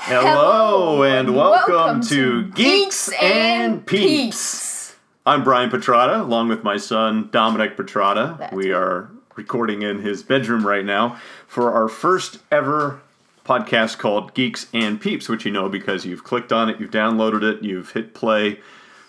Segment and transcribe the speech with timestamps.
[0.00, 4.96] Hello and welcome, to Geeks and Peeps.
[5.24, 8.38] I'm Brian Petrata, along with my son Dominic Petrata.
[8.38, 13.00] That's we are recording in his bedroom right now for our first ever
[13.46, 17.42] podcast called Geeks and Peeps, which you know because you've clicked on it, you've downloaded
[17.42, 18.60] it, you've hit play,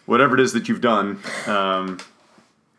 [0.05, 1.19] whatever it is that you've done.
[1.45, 1.99] Um,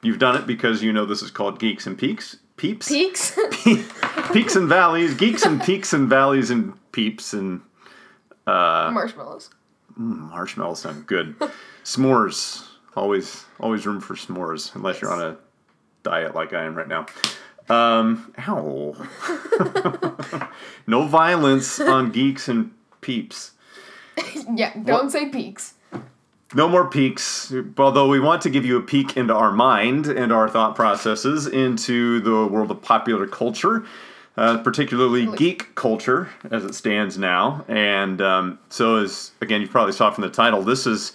[0.01, 2.37] you've done it because you know this is called Geeks and Peaks.
[2.57, 2.89] Peeps?
[2.89, 3.39] Peaks.
[4.33, 7.61] peaks and valleys, geeks and peaks and valleys and peeps and
[8.47, 9.51] Marshmallows.
[9.97, 11.37] marshmallows sound good.
[11.85, 12.65] s'mores,
[12.95, 15.37] always always room for s'mores unless you're on a
[16.03, 17.07] diet like I am right now.
[17.69, 18.95] Um, ow.
[20.87, 23.53] no violence on geeks and peeps.
[24.55, 25.75] Yeah, don't say peaks.
[26.55, 30.33] No more peeks, although we want to give you a peek into our mind and
[30.33, 33.85] our thought processes into the world of popular culture,
[34.37, 37.65] uh, particularly geek culture as it stands now.
[37.69, 41.13] And um, so, as again, you probably saw from the title, this is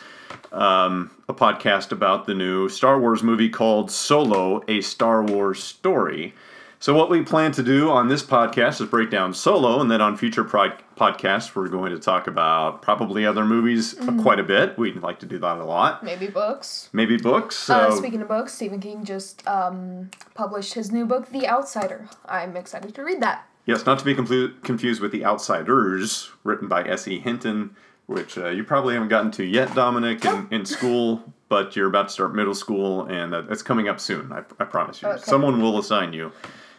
[0.52, 6.34] um, a podcast about the new Star Wars movie called Solo, a Star Wars story.
[6.82, 10.02] So, what we plan to do on this podcast is break down Solo, and then
[10.02, 14.44] on future prod- podcasts, we're going to talk about probably other movies uh, quite a
[14.44, 14.80] bit.
[14.80, 16.04] We'd like to do that a lot.
[16.04, 16.90] Maybe books.
[16.92, 17.56] Maybe books.
[17.56, 22.10] So, Uh, speaking of books, Stephen King just um, published his new book, The Outsider.
[22.26, 23.46] I'm excited to read that.
[23.68, 27.20] yes, not to be complu- confused with The Outsiders, written by S.E.
[27.20, 27.76] Hinton,
[28.08, 32.08] which uh, you probably haven't gotten to yet, Dominic, in, in school, but you're about
[32.08, 34.32] to start middle school, and uh, it's coming up soon.
[34.32, 35.10] I, I promise you.
[35.10, 35.22] Okay.
[35.22, 36.32] Someone will assign you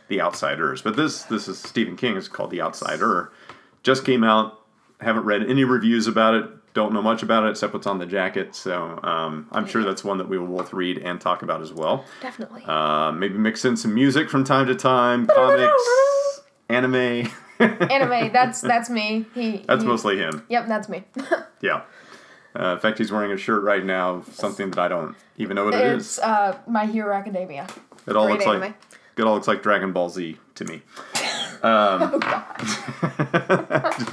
[0.08, 0.83] The Outsiders.
[0.83, 2.17] But this this is Stephen King.
[2.17, 3.31] It's called The Outsider.
[3.83, 4.61] Just came out.
[5.00, 6.47] Haven't read any reviews about it.
[6.75, 8.55] Don't know much about it except what's on the jacket.
[8.55, 11.73] So um, I'm sure that's one that we will both read and talk about as
[11.73, 12.05] well.
[12.23, 12.62] Definitely.
[12.67, 15.83] Uh, maybe mix in some music from time to time, comics,
[16.69, 17.28] anime.
[17.61, 19.27] Anime, that's that's me.
[19.34, 19.64] He.
[19.69, 20.45] That's he- mostly him.
[20.48, 21.05] Yep, that's me.
[21.61, 21.83] Yeah.
[22.58, 25.64] Uh, in fact, he's wearing a shirt right now, something that I don't even know
[25.67, 26.19] what it it's is.
[26.19, 27.68] uh, My Hero Academia.
[28.07, 28.61] It all great looks anime.
[28.61, 28.74] like
[29.17, 30.83] it all looks like Dragon Ball Z to me.
[31.64, 32.45] Oh god.
[32.58, 34.06] I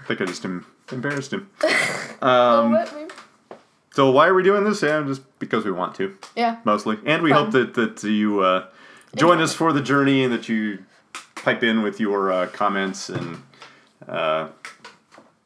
[0.06, 1.50] think I just em- embarrassed him.
[2.22, 2.78] Um.
[3.92, 4.80] So why are we doing this?
[4.82, 6.56] Yeah, just because we want to, Yeah.
[6.64, 7.44] mostly, and we Fun.
[7.44, 8.66] hope that that you uh,
[9.14, 10.84] join us for the journey and that you
[11.36, 13.42] pipe in with your uh, comments and
[14.08, 14.48] uh,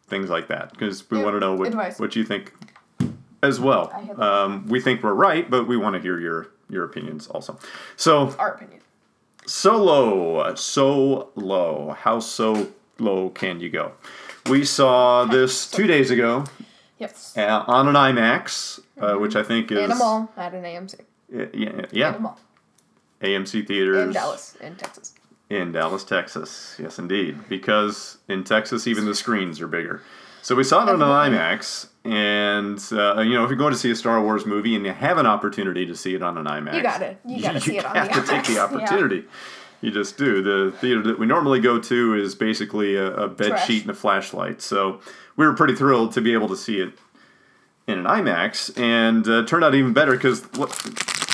[0.07, 1.99] things like that because we Yeah, want to know what advice.
[1.99, 2.53] what you think
[3.43, 3.91] as well.
[3.95, 4.33] I have that.
[4.33, 7.59] Um, we think we're right, but we want to hear your your opinions also.
[7.97, 8.81] So Our opinion.
[9.47, 11.97] So low, so low.
[11.99, 12.69] How so
[12.99, 13.93] low can you go?
[14.49, 16.45] We saw this two days ago
[16.99, 17.35] Yes.
[17.37, 21.01] uh, on an IMAX, uh, which I think is In a mall at an AMC.
[21.33, 22.19] Yeah, yeah, In a yeah.
[22.19, 22.39] mall.
[23.21, 25.15] AMC theaters In Dallas, in Texas.
[25.51, 26.77] in Dallas, Texas.
[26.79, 27.49] Yes, indeed.
[27.49, 30.03] Because in Texas, even the screens are bigger.
[30.43, 33.79] So we saw it on an IMAX, and uh, you know, if you're going to
[33.79, 36.47] see a Star Wars movie and you have an opportunity to see it on an
[36.47, 38.63] IMAX, You gotta- you gotta see it on have the to take the IMAX, yeah.
[38.65, 39.25] opportunity.
[39.81, 40.43] You just do.
[40.43, 43.67] The theater that we normally go to is basically a, a bed Trash.
[43.67, 44.63] sheet and a flashlight.
[44.63, 45.01] So
[45.37, 46.93] we were pretty thrilled to be able to see it
[47.89, 50.45] in an IMAX, and uh, turned out even better because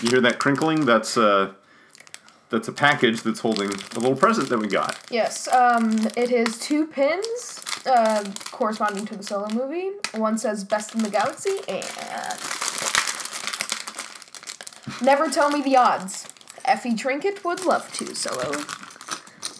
[0.03, 0.87] you hear that crinkling?
[0.87, 1.53] That's uh,
[2.49, 4.99] that's a package that's holding a little present that we got.
[5.11, 9.91] Yes, um, it is two pins uh, corresponding to the solo movie.
[10.15, 11.85] One says Best in the Galaxy and
[15.03, 16.27] Never Tell Me the Odds.
[16.65, 18.51] Effie Trinket would love to solo.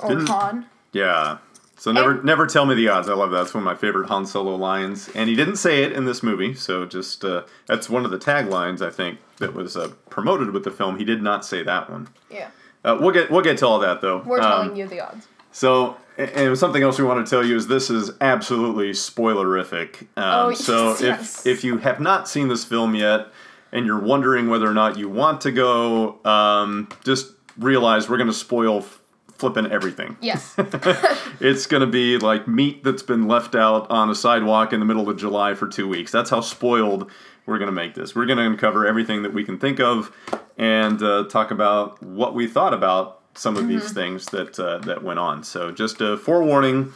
[0.01, 0.67] Or Didn't- Han.
[0.93, 1.39] Yeah.
[1.77, 3.09] So never And- never tell me the odds.
[3.09, 3.37] I love that.
[3.39, 6.25] That's one of my favorite Han Solo lines, and he didn't say it in this
[6.25, 6.53] movie.
[6.55, 10.65] So just uh, that's one of the taglines I think that was uh, promoted with
[10.65, 10.99] the film.
[10.99, 12.09] He did not say that one.
[12.31, 12.49] Yeah.
[12.85, 14.23] Uh, we'll get we'll get to all that though.
[14.27, 15.29] We're Um, telling you the odds.
[15.59, 20.03] So, and something else we want to tell you is this is absolutely spoilerific.
[20.17, 21.47] Um, Oh, so yes, if yes.
[21.47, 23.27] if you have not seen this film yet
[23.73, 28.29] and you're wondering whether or not you want to go, um, just realize we're going
[28.29, 29.01] to spoil f-
[29.37, 30.17] flipping everything.
[30.21, 30.55] Yes.
[31.41, 34.87] It's going to be like meat that's been left out on a sidewalk in the
[34.87, 36.11] middle of July for two weeks.
[36.13, 37.11] That's how spoiled
[37.47, 38.15] we're going to make this.
[38.15, 40.13] We're going to uncover everything that we can think of
[40.57, 45.03] and uh, talk about what we thought about some of these things that uh, that
[45.03, 45.45] went on.
[45.45, 46.93] So just a forewarning.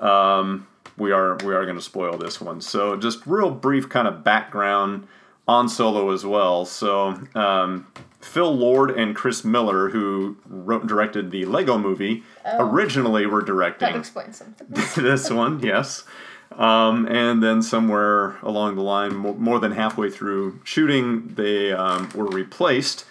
[0.00, 2.60] Um, we are we are going to spoil this one.
[2.60, 5.06] So just real brief kind of background
[5.46, 6.64] on Solo as well.
[6.64, 7.86] So um,
[8.20, 12.22] Phil Lord and Chris Miller, who wrote and directed the Lego Movie,
[12.58, 13.92] originally were directing.
[13.92, 14.66] that explains something.
[15.02, 16.04] this one, yes.
[16.52, 22.10] Um, and then somewhere along the line, more, more than halfway through shooting, they um,
[22.14, 23.04] were replaced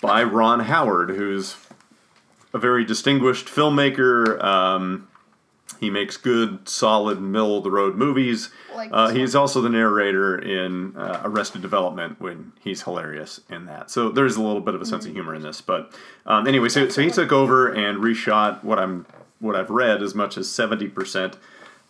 [0.00, 1.52] by Ron Howard, who's
[2.52, 4.42] a very distinguished filmmaker.
[4.42, 5.08] Um,
[5.80, 8.50] He makes good, solid, middle of the road movies.
[8.72, 13.90] Like uh, he's also the narrator in uh, Arrested Development when he's hilarious in that.
[13.90, 15.60] So there's a little bit of a sense of humor in this.
[15.60, 15.92] But
[16.24, 19.06] um, anyway, so, so he took over and reshot what I'm
[19.40, 21.36] what I've read as much as seventy percent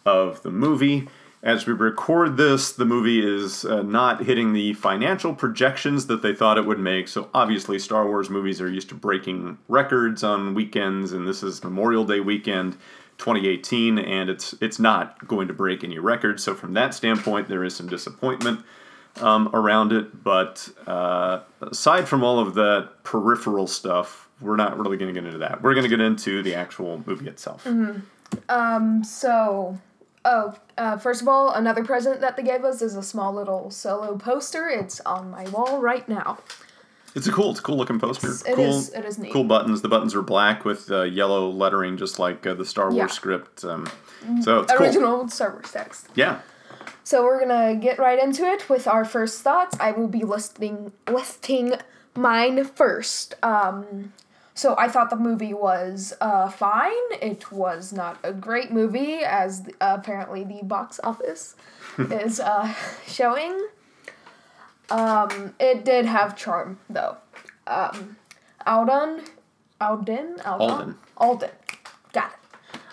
[0.06, 1.08] of the movie.
[1.42, 6.32] As we record this, the movie is uh, not hitting the financial projections that they
[6.32, 7.08] thought it would make.
[7.08, 11.64] So, obviously, Star Wars movies are used to breaking records on weekends, and this is
[11.64, 12.74] Memorial Day weekend
[13.18, 16.44] 2018, and it's it's not going to break any records.
[16.44, 18.60] So, from that standpoint, there is some disappointment
[19.20, 20.22] um, around it.
[20.22, 25.26] But uh, aside from all of that peripheral stuff, we're not really going to get
[25.26, 25.60] into that.
[25.60, 27.66] We're going to get into the actual movie itself.
[28.48, 29.78] Um, so,
[30.24, 33.70] oh, uh, first of all, another present that they gave us is a small little
[33.70, 34.68] solo poster.
[34.68, 36.38] It's on my wall right now.
[37.14, 38.30] It's a cool, it's a cool looking poster.
[38.50, 39.32] It cool, is- it is neat.
[39.32, 39.82] Cool buttons.
[39.82, 43.06] The buttons are black with uh, yellow lettering, just like uh, the Star Wars Yeah.
[43.08, 43.64] script.
[43.64, 43.86] Um,
[44.40, 44.86] so it's cool.
[44.86, 46.08] Original Star Wars text.
[46.14, 46.40] Yeah.
[47.04, 49.76] So we're gonna get right into it with our first thoughts.
[49.80, 51.74] I will be listing listing
[52.14, 53.34] mine first.
[53.42, 54.12] Um,
[54.54, 56.92] so I thought the movie was uh, fine.
[57.20, 61.56] It was not a great movie, as uh, apparently the box office
[61.98, 62.74] is uh,
[63.06, 63.68] showing.
[64.90, 67.16] Um, it did have charm though.
[67.66, 68.16] Um,
[68.66, 69.22] Alden,
[69.80, 70.98] Alden, Alden, Alden.
[71.16, 71.50] Alden,
[72.12, 72.38] got it.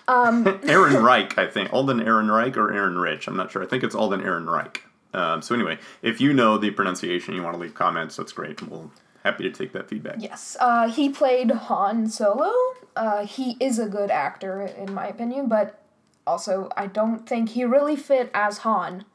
[0.70, 1.72] Aaron Reich, I think.
[1.74, 3.28] Alden Aaron Reich or Aaron Rich.
[3.28, 3.62] I'm not sure.
[3.62, 4.84] I think it's Alden Aaron Reich.
[5.14, 8.62] Um, so anyway, if you know the pronunciation, you want to leave comments, that's great.
[8.68, 8.92] We'll
[9.24, 10.16] happy to take that feedback.
[10.20, 12.52] Yes, uh, he played Han Solo.
[12.96, 15.82] Uh, he is a good actor, in my opinion, but
[16.26, 19.06] also I don't think he really fit as Han.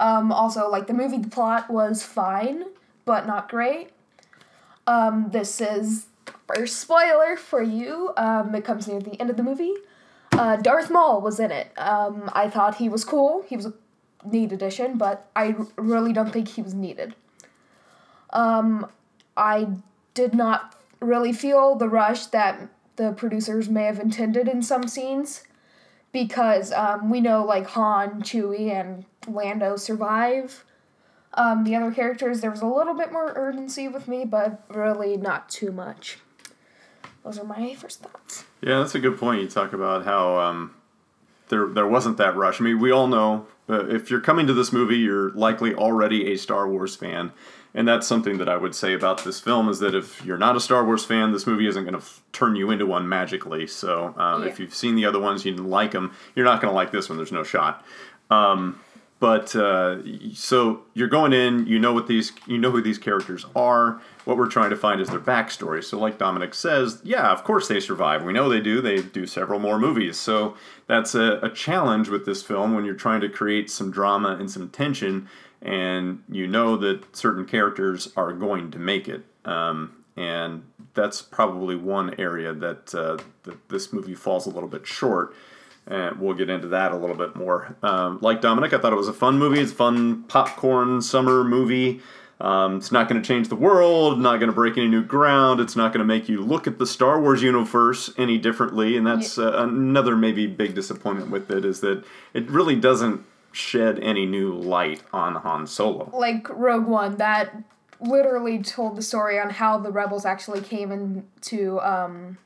[0.00, 2.64] Um, also, like the movie, the plot was fine,
[3.04, 3.90] but not great.
[4.86, 6.06] Um, this is
[6.48, 8.12] first spoiler for you.
[8.16, 9.74] Um, it comes near the end of the movie.
[10.32, 11.72] Uh, Darth Maul was in it.
[11.76, 13.44] Um, I thought he was cool.
[13.46, 13.74] He was a
[14.24, 17.14] neat addition, but I r- really don't think he was needed.
[18.30, 18.90] Um,
[19.36, 19.68] I
[20.14, 25.44] did not really feel the rush that the producers may have intended in some scenes
[26.12, 30.64] because um, we know like Han, Chewie, and Lando survive.
[31.34, 35.16] Um, the other characters, there was a little bit more urgency with me, but really
[35.16, 36.18] not too much.
[37.24, 38.44] Those are my first thoughts.
[38.60, 39.42] Yeah, that's a good point.
[39.42, 40.74] You talk about how um,
[41.48, 42.60] there there wasn't that rush.
[42.60, 46.32] I mean, we all know uh, if you're coming to this movie, you're likely already
[46.32, 47.32] a Star Wars fan,
[47.74, 50.56] and that's something that I would say about this film is that if you're not
[50.56, 53.66] a Star Wars fan, this movie isn't going to f- turn you into one magically.
[53.66, 56.70] So um, if you've seen the other ones, you didn't like them, you're not going
[56.70, 57.16] to like this one.
[57.16, 57.84] There's no shot.
[58.30, 58.80] Um,
[59.22, 59.98] but uh,
[60.34, 64.00] so you're going in, you know what these, you know who these characters are.
[64.24, 65.82] What we're trying to find is their backstory.
[65.84, 68.24] So, like Dominic says, yeah, of course they survive.
[68.24, 68.80] We know they do.
[68.80, 70.18] They do several more movies.
[70.18, 70.56] So
[70.88, 74.50] that's a, a challenge with this film when you're trying to create some drama and
[74.50, 75.28] some tension,
[75.62, 79.24] and you know that certain characters are going to make it.
[79.44, 80.64] Um, and
[80.94, 85.34] that's probably one area that, uh, that this movie falls a little bit short.
[85.86, 87.76] And we'll get into that a little bit more.
[87.82, 89.60] Um, like Dominic, I thought it was a fun movie.
[89.60, 92.00] It's a fun popcorn summer movie.
[92.40, 95.60] Um, it's not going to change the world, not going to break any new ground.
[95.60, 98.96] It's not going to make you look at the Star Wars universe any differently.
[98.96, 102.04] And that's uh, another maybe big disappointment with it is that
[102.34, 106.10] it really doesn't shed any new light on Han Solo.
[106.12, 107.54] Like Rogue One, that
[108.00, 112.38] literally told the story on how the rebels actually came into um,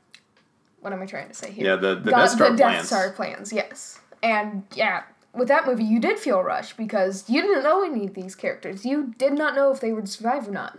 [0.80, 1.66] what am I trying to say here?
[1.66, 2.86] Yeah, the, the Got Death Star the Death plans.
[2.86, 4.00] Star plans, yes.
[4.22, 5.02] And yeah,
[5.34, 8.84] with that movie, you did feel rushed because you didn't know any of these characters.
[8.84, 10.78] You did not know if they would survive or not.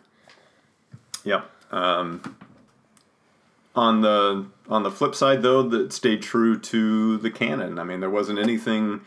[1.24, 1.50] Yep.
[1.72, 2.38] Um,
[3.75, 7.77] on the on the flip side, though, that stayed true to the canon.
[7.77, 9.01] I mean, there wasn't anything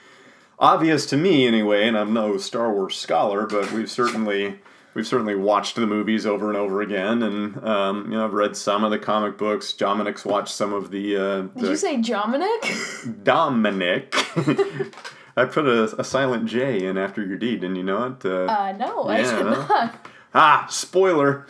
[0.61, 1.89] obvious to me, anyway.
[1.89, 4.61] And I'm no Star Wars scholar, but we've certainly
[4.95, 8.57] we've certainly watched the movies over and over again, and um, you know, I've read
[8.57, 9.73] some of the comic books.
[9.73, 11.17] Dominic's watched some of the.
[11.17, 12.73] Uh, Did the you say Dominic?
[13.23, 14.15] Dominic?
[15.37, 18.25] I put a, a silent J in after your D, didn't you know it?
[18.25, 19.51] Uh, Uh, no, I did no.
[19.67, 20.07] not.
[20.35, 21.47] Ah, spoiler.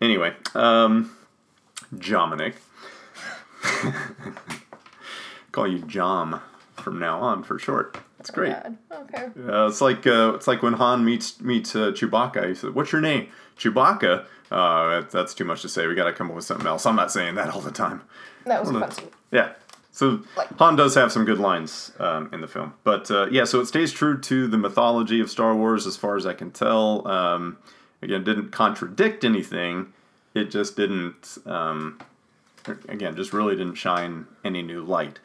[0.00, 1.16] Anyway, um,
[1.94, 2.54] Jominic.
[5.52, 6.40] Call you Jom
[6.76, 7.98] from now on for short.
[8.22, 8.54] It's great.
[8.92, 9.24] Okay.
[9.48, 12.48] Uh, it's like uh, it's like when Han meets meets uh, Chewbacca.
[12.48, 14.24] He said, "What's your name?" Chewbacca.
[14.50, 15.88] Uh, that, that's too much to say.
[15.88, 16.86] We got to come up with something else.
[16.86, 18.02] I'm not saying that all the time.
[18.46, 19.08] That was scene.
[19.32, 19.54] Yeah.
[19.90, 23.44] So Like- Han does have some good lines um, in the film, but uh, yeah,
[23.44, 26.50] so it stays true to the mythology of Star Wars as far as I can
[26.50, 27.06] tell.
[27.08, 27.58] Um,
[28.02, 29.92] again, didn't contradict anything.
[30.34, 31.38] It just didn't.
[31.44, 31.98] Um,
[32.88, 35.18] again, just really didn't shine any new light.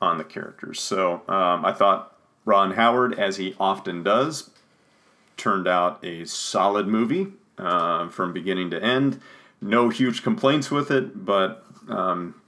[0.00, 0.80] on the characters.
[0.80, 2.14] So um, I thought
[2.48, 4.48] Ron Howard, as he often does,
[5.36, 7.28] turned out a solid movie
[7.58, 9.20] uh, from beginning to end.
[9.60, 12.40] No huge complaints with it, but um,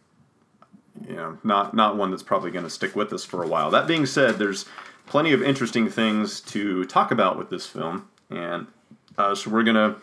[1.06, 3.70] you know, not not one that's probably going to stick with us for a while.
[3.70, 4.64] That being said, there's
[5.06, 8.68] plenty of interesting things to talk about with this film, and
[9.18, 9.96] uh, so we're gonna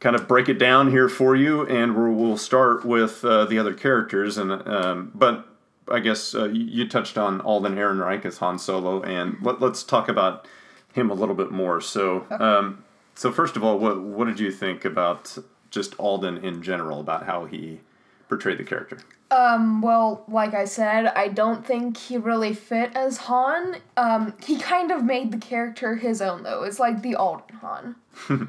[0.00, 3.74] kind of break it down here for you, and we'll, start with uh, the other
[3.74, 4.36] characters.
[4.36, 5.46] And um, but
[5.90, 10.08] I guess uh, you touched on Alden Ehrenreich as Han Solo, and let, us talk
[10.08, 10.46] about
[10.92, 11.80] him a little bit more.
[11.80, 15.36] So, um, so first of all, what what did you think about
[15.70, 17.80] just Alden in general about how he
[18.28, 18.98] portrayed the character?
[19.30, 23.76] Um, well, like I said, I don't think he really fit as Han.
[23.96, 26.62] Um, he kind of made the character his own, though.
[26.62, 27.96] It's like the Alden Han.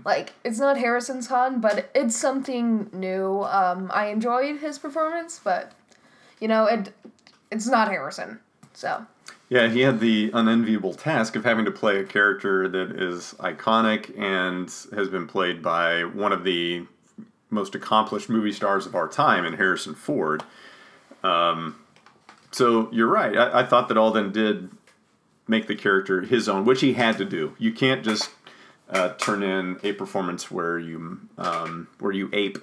[0.05, 3.43] like, it's not Harrison's Han, but it's something new.
[3.43, 5.73] Um, I enjoyed his performance, but,
[6.39, 6.93] you know, it
[7.51, 8.39] it's not Harrison,
[8.73, 9.05] so.
[9.49, 14.15] Yeah, he had the unenviable task of having to play a character that is iconic
[14.17, 16.85] and has been played by one of the
[17.49, 20.43] most accomplished movie stars of our time in Harrison Ford.
[21.23, 21.77] Um,
[22.51, 23.35] so you're right.
[23.35, 24.69] I, I, thought that Alden did
[25.47, 27.55] make the character his own, which he had to do.
[27.57, 28.29] You can't just
[28.89, 32.59] uh, turn in a performance where you um, where you ape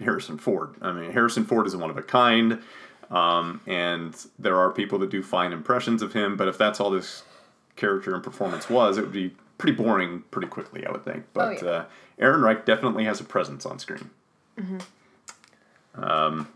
[0.00, 0.74] Harrison Ford.
[0.80, 2.62] I mean, Harrison Ford is one of a kind,
[3.10, 6.36] um, and there are people that do fine impressions of him.
[6.36, 7.24] But if that's all this
[7.76, 11.24] character and performance was, it would be pretty boring pretty quickly, I would think.
[11.24, 11.70] Oh, but oh, yeah.
[11.70, 11.84] uh,
[12.18, 14.10] Ehrenreich definitely has a presence on screen.
[14.58, 16.02] Mm-hmm.
[16.02, 16.48] Um,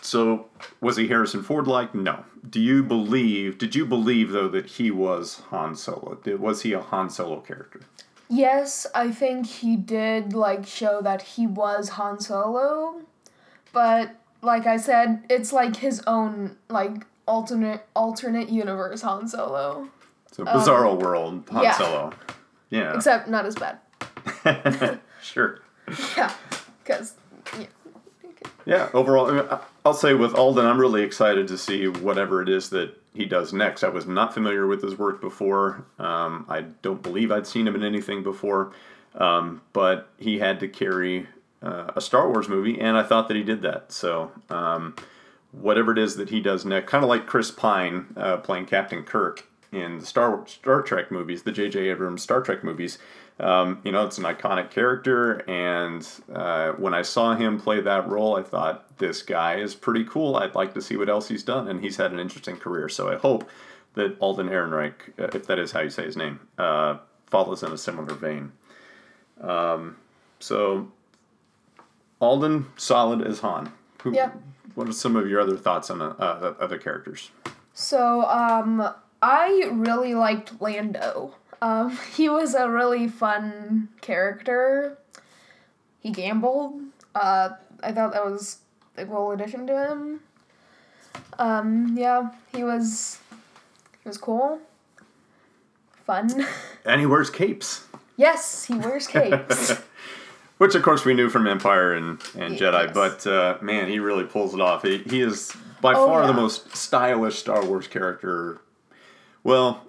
[0.00, 0.46] so
[0.80, 1.94] was he Harrison Ford like?
[1.94, 2.24] No.
[2.48, 3.58] Do you believe?
[3.58, 6.18] Did you believe though that he was Han Solo?
[6.22, 7.80] Did, was he a Han Solo character?
[8.28, 13.02] Yes, I think he did like show that he was Han Solo,
[13.72, 19.88] but like I said, it's like his own like alternate alternate universe Han Solo.
[20.32, 21.72] So Bizarro um, World Han yeah.
[21.72, 22.12] Solo.
[22.70, 22.94] Yeah.
[22.94, 25.00] Except not as bad.
[25.22, 25.60] sure.
[26.16, 26.32] Yeah
[26.86, 27.14] because
[27.58, 27.66] yeah.
[28.64, 33.00] Yeah, overall, I'll say with Alden, I'm really excited to see whatever it is that
[33.14, 33.84] he does next.
[33.84, 35.84] I was not familiar with his work before.
[36.00, 38.72] Um, I don't believe I'd seen him in anything before,
[39.14, 41.28] um, but he had to carry
[41.62, 43.92] uh, a Star Wars movie, and I thought that he did that.
[43.92, 44.94] So, um,
[45.52, 49.02] whatever it is that he does next, kind of like Chris Pine uh, playing Captain
[49.02, 51.88] Kirk in the Star Star Trek movies, the J.J.
[51.88, 52.98] Abrams Star Trek movies.
[53.38, 58.08] Um, you know, it's an iconic character, and uh, when I saw him play that
[58.08, 60.36] role, I thought this guy is pretty cool.
[60.36, 62.88] I'd like to see what else he's done, and he's had an interesting career.
[62.88, 63.46] So I hope
[63.92, 66.96] that Alden Ehrenreich, uh, if that is how you say his name, uh,
[67.26, 68.52] follows in a similar vein.
[69.42, 69.96] Um,
[70.38, 70.90] so
[72.20, 73.72] Alden, solid as Han.
[74.02, 74.32] Who, yeah.
[74.74, 77.30] What are some of your other thoughts on uh, other characters?
[77.72, 78.88] So um,
[79.22, 81.34] I really liked Lando.
[81.60, 84.98] Um, he was a really fun character.
[86.00, 86.80] He gambled.
[87.14, 87.50] Uh,
[87.82, 88.58] I thought that was
[88.96, 90.20] a cool addition to him.
[91.38, 93.18] Um, yeah, he was
[94.02, 94.60] he was cool.
[96.04, 96.46] Fun.
[96.84, 97.84] And he wears capes.
[98.16, 99.80] Yes, he wears capes.
[100.58, 104.24] Which of course we knew from Empire and, and Jedi, but uh, man, he really
[104.24, 104.82] pulls it off.
[104.82, 106.28] He, he is by oh, far yeah.
[106.28, 108.60] the most stylish Star Wars character.
[109.44, 109.86] Well,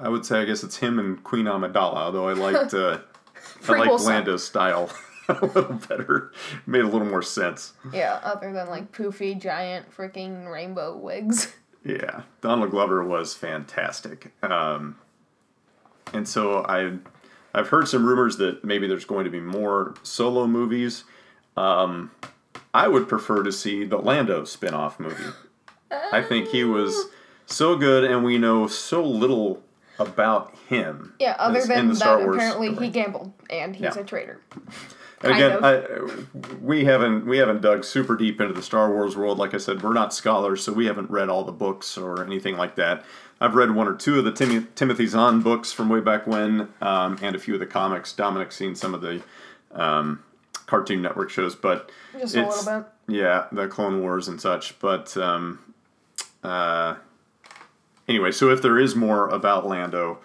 [0.00, 2.98] I would say I guess it's him and Queen Amidala, although I liked uh,
[3.68, 4.90] I liked Lando's style
[5.28, 6.32] a little better.
[6.66, 7.74] Made a little more sense.
[7.92, 11.54] Yeah, other than like poofy giant freaking rainbow wigs.
[11.84, 14.32] Yeah, Donald Glover was fantastic.
[14.42, 14.96] Um,
[16.12, 16.98] and so I
[17.58, 21.04] I've heard some rumors that maybe there's going to be more solo movies.
[21.56, 22.12] Um,
[22.72, 25.32] I would prefer to see the Lando spin-off movie.
[25.90, 27.10] I think he was oh.
[27.46, 29.62] so good and we know so little
[29.98, 31.14] about him.
[31.18, 32.86] Yeah, other than that, apparently story.
[32.86, 34.00] he gambled and he's yeah.
[34.00, 34.40] a traitor.
[35.20, 35.82] And again, I,
[36.62, 39.38] we haven't we haven't dug super deep into the Star Wars world.
[39.38, 42.56] Like I said, we're not scholars, so we haven't read all the books or anything
[42.56, 43.04] like that.
[43.40, 46.68] I've read one or two of the Tim- Timothy Zahn books from way back when,
[46.80, 48.12] um, and a few of the comics.
[48.12, 49.22] Dominic's seen some of the
[49.72, 50.22] um,
[50.66, 52.86] Cartoon Network shows, but just a little bit.
[53.08, 54.78] Yeah, the Clone Wars and such.
[54.78, 55.74] But um,
[56.44, 56.96] uh,
[58.06, 60.18] anyway, so if there is more about Lando,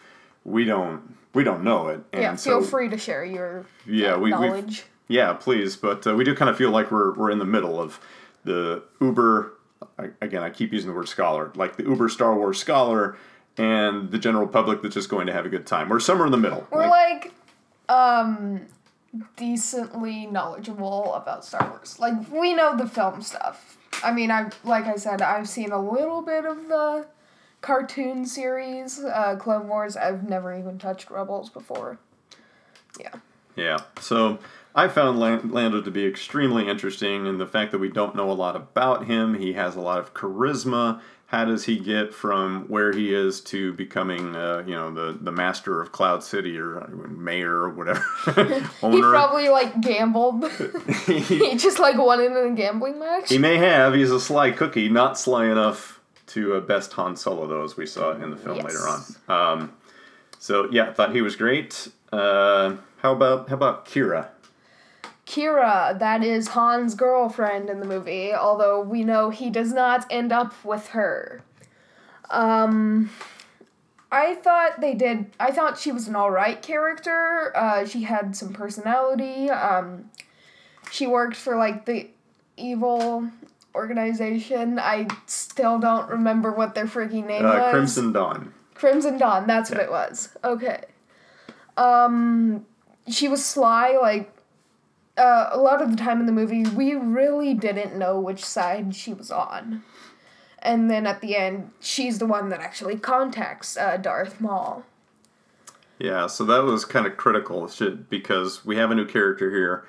[0.44, 2.02] we don't we don't know it.
[2.12, 4.84] And yeah, feel so, free to share your yeah we, knowledge.
[5.08, 5.76] Yeah, please.
[5.76, 8.00] But uh, we do kind of feel like we're we're in the middle of
[8.44, 9.54] the Uber.
[10.22, 13.18] Again, I keep using the word scholar, like the Uber Star Wars scholar,
[13.58, 15.90] and the general public that's just going to have a good time.
[15.90, 16.66] We're somewhere in the middle.
[16.72, 17.34] We're like,
[17.90, 18.62] like um,
[19.36, 22.00] decently knowledgeable about Star Wars.
[22.00, 25.82] Like we know the film stuff I mean, I've like I said, I've seen a
[25.82, 27.06] little bit of the
[27.64, 29.98] cartoon series, uh, Clone Wars.
[29.98, 31.98] I've never even touched Rebels before.
[33.00, 33.14] Yeah.
[33.56, 33.80] Yeah.
[34.00, 34.38] So
[34.76, 38.34] I found Lando to be extremely interesting in the fact that we don't know a
[38.34, 39.36] lot about him.
[39.36, 41.02] He has a lot of charisma.
[41.28, 45.32] How does he get from where he is to becoming, uh, you know, the, the
[45.32, 48.04] master of Cloud City or uh, mayor or whatever?
[48.82, 50.44] He probably like gambled.
[51.08, 53.30] he, he just like won in a gambling match.
[53.30, 53.94] he may have.
[53.94, 55.93] He's a sly cookie, not sly enough
[56.28, 58.66] to uh, best Han Solo, though, as we saw in the film Yes.
[58.66, 59.60] later on.
[59.60, 59.74] Um,
[60.40, 61.90] so yeah, thought he was great.
[62.12, 64.30] Uh, how about how about Kira?
[65.26, 70.32] Kira, that is Han's girlfriend in the movie, although we know he does not end
[70.34, 71.42] up with her.
[72.30, 73.10] Um,
[74.12, 75.32] I thought they did.
[75.40, 77.52] I thought she was an alright character.
[77.56, 79.50] Uh, she had some personality.
[79.50, 80.10] Um,
[80.92, 82.10] she worked for like the
[82.58, 83.30] evil
[83.76, 84.80] organization.
[84.80, 87.72] I still don't remember what their freaking name Uh, was.
[87.72, 88.54] Crimson Dawn.
[88.76, 90.30] Crimson Dawn, that's what it was.
[90.44, 90.84] Okay.
[91.78, 92.66] Um
[93.08, 94.32] she was sly like
[95.18, 98.96] uh, a lot of the time in the movie we really didn't know which side
[98.96, 99.84] she was on.
[100.60, 104.84] And then at the end she's the one that actually contacts uh, Darth Maul.
[106.00, 109.86] Yeah, so that was kind of critical shit, because we have a new character here,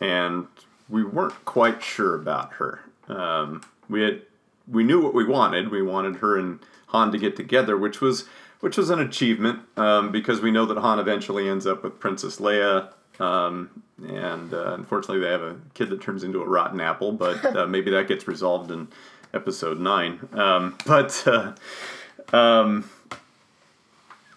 [0.00, 0.46] and
[0.88, 2.80] we weren't quite sure about her.
[3.08, 4.22] Um, we had
[4.68, 5.70] we knew what we wanted.
[5.70, 6.58] We wanted her and
[6.88, 8.24] Han to get together, which was
[8.60, 12.38] which was an achievement um, because we know that Han eventually ends up with Princess
[12.38, 12.88] Leia.
[13.20, 17.44] Um, and uh, unfortunately, they have a kid that turns into a rotten apple, but
[17.56, 18.88] uh, maybe that gets resolved in
[19.32, 20.28] episode nine.
[20.32, 21.52] Um, but uh,
[22.36, 22.90] um,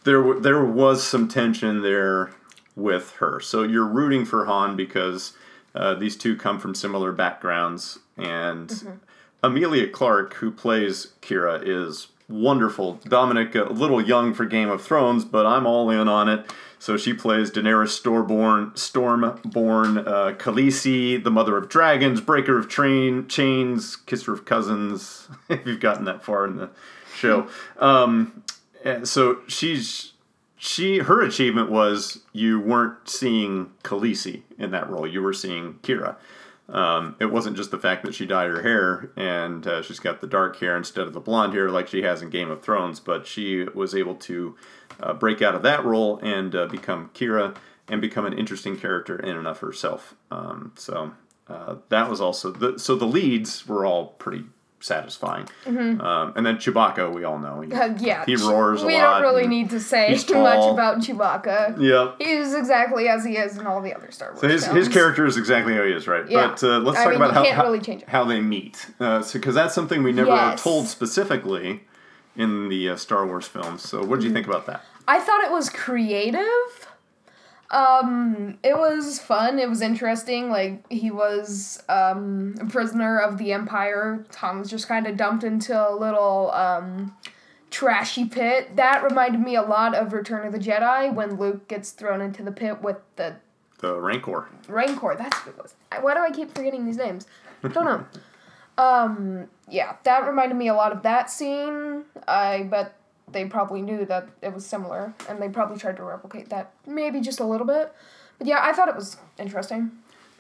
[0.04, 2.32] there w- there was some tension there
[2.76, 3.40] with her.
[3.40, 5.34] So you're rooting for Han because
[5.76, 9.00] uh, these two come from similar backgrounds, and
[9.44, 13.00] Emilia Clarke, who plays Kira, is wonderful.
[13.08, 16.46] Dominic, a little young for Game of Thrones, but I'm all in on it.
[16.78, 23.28] So she plays Daenerys Stormborn, Stormborn, uh, Khaleesi, the Mother of Dragons, Breaker of Train
[23.28, 25.28] Chains, Kisser of Cousins.
[25.50, 26.70] If you've gotten that far in the
[27.16, 27.48] show,
[27.80, 28.44] um,
[29.04, 30.14] so she's
[30.58, 35.08] she her achievement was you weren't seeing Khaleesi in that role.
[35.08, 36.16] You were seeing Kira.
[36.72, 40.22] Um, it wasn't just the fact that she dyed her hair and uh, she's got
[40.22, 43.00] the dark hair instead of the blonde hair like she has in Game of Thrones,
[43.00, 44.56] but she was able to
[45.00, 47.56] uh, break out of that role and uh, become Kira
[47.88, 50.16] and become an interesting character in and of herself.
[50.30, 51.14] Um, so
[51.48, 54.46] uh, that was also the so the leads were all pretty
[54.82, 55.48] satisfying.
[55.66, 57.62] Um, and then Chewbacca, we all know.
[57.62, 58.26] He, Uh, yeah.
[58.26, 58.88] he roars a lot.
[58.88, 61.78] we don't really need to say too much about Chewbacca.
[61.82, 62.14] Yeah.
[62.20, 64.78] He's exactly as he is in all the other Star Wars So his, films.
[64.78, 66.30] his character is exactly how he is, right?
[66.30, 66.48] Yeah.
[66.48, 68.88] But uh, let's I talk mean, about how, how, really how they meet.
[69.00, 70.64] Uh, so because that's something we never Yes.
[70.64, 71.84] told specifically
[72.36, 73.82] in the uh, Star Wars films.
[73.88, 74.52] So what did you think Mm-hmm.
[74.56, 74.84] about that?
[75.08, 76.88] I thought it was creative.
[77.72, 79.60] Um, it was fun.
[79.60, 80.50] It was interesting.
[80.50, 84.26] Like he was um, a prisoner of the Empire.
[84.32, 87.16] Tom was just kind of dumped into a little um,
[87.70, 88.76] trashy pit.
[88.76, 92.42] That reminded me a lot of Return of the Jedi when Luke gets thrown into
[92.44, 93.36] the pit with the
[93.80, 94.48] The Rancor.
[94.68, 95.16] Rancor.
[95.18, 95.76] That's what it was.
[96.02, 97.28] Why do I keep forgetting these names?
[97.64, 98.06] I Don't know.
[98.84, 102.06] um, yeah, that reminded me a lot of that scene.
[102.28, 102.96] I bet
[103.32, 107.22] they probably knew that it was similar, and they probably tried to replicate that maybe
[107.22, 107.94] just a little bit.
[108.38, 109.92] But yeah, I thought it was interesting.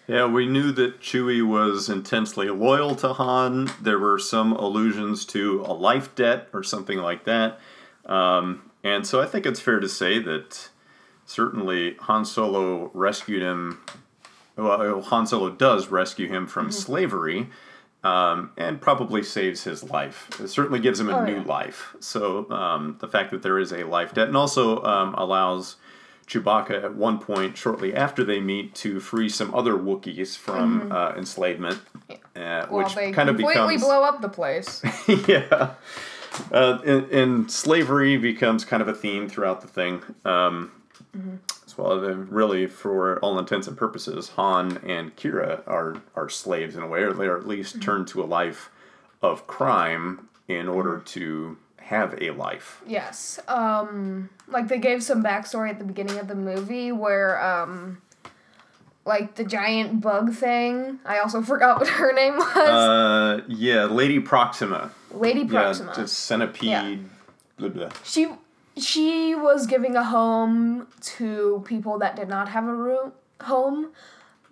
[0.08, 3.70] Yeah, we knew that Chewie was intensely loyal to Han.
[3.80, 7.60] There were some allusions to a life debt or something like that.
[8.08, 10.70] Um, and so I think it's fair to say that
[11.28, 13.82] certainly Han Solo rescued him.
[14.56, 17.48] Well, Han Solo does rescue him from slavery
[18.04, 20.30] um, and probably saves his life.
[20.40, 21.44] It certainly gives him a Oh, new yeah.
[21.44, 21.96] life.
[22.00, 25.76] So um, the fact that there is a life debt and also um, allows
[26.28, 31.14] Chewbacca at one point, shortly after they meet, to free some other Wookiees from uh,
[31.18, 32.74] enslavement, uh, Mm-hmm.
[32.74, 34.82] Well, which they kind of completely becomes blow up the place.
[35.28, 35.72] yeah.
[36.52, 40.02] Uh, and, and slavery becomes kind of a theme throughout the thing.
[40.24, 40.72] Um,
[41.14, 46.84] As well, really, for all intents and purposes, Han and Kira are are slaves in
[46.84, 48.70] a way, or they are at least turned to a life
[49.22, 52.82] of crime in order to have a life.
[52.86, 53.40] Yes.
[53.48, 58.02] Um like they gave some backstory at the beginning of the movie where um
[59.06, 61.00] like the giant bug thing.
[61.06, 62.56] I also forgot what her name was.
[62.56, 64.92] Uh, yeah, Lady Proxima.
[65.12, 65.94] Lady Proxima.
[65.98, 66.64] Yeah, centipede.
[66.70, 66.96] Yeah.
[67.58, 67.90] Blah, blah.
[68.04, 68.28] she
[68.80, 73.92] she was giving a home to people that did not have a room home,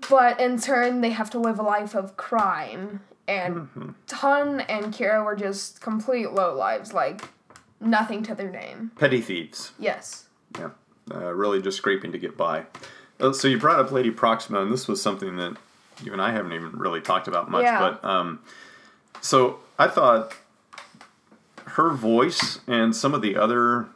[0.09, 5.23] but in turn they have to live a life of crime And Ton and Kira
[5.23, 7.27] were just complete low lives, like
[7.81, 8.91] nothing to their name.
[8.97, 9.73] Petty thieves.
[9.77, 10.27] Yes.
[10.57, 10.69] Yeah,
[11.13, 12.65] uh, really just scraping to get by.
[13.19, 15.57] Uh, so you brought up Lady Proxima, and this was something that
[16.03, 17.63] you and I haven't even really talked about much.
[17.63, 17.79] Yeah.
[17.79, 18.39] But um,
[19.19, 20.33] so I thought
[21.65, 23.87] her voice and some of the other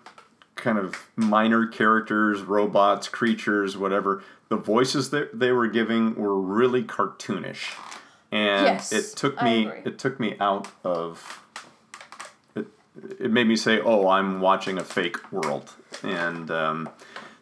[0.62, 6.84] kind of minor characters, robots, creatures, whatever, the voices that they were giving were really
[6.84, 7.74] cartoonish,
[8.32, 11.43] and Yes, it took me it took me out of
[12.56, 12.67] it.
[13.19, 16.89] It made me say, "Oh, I'm watching a fake world," and um,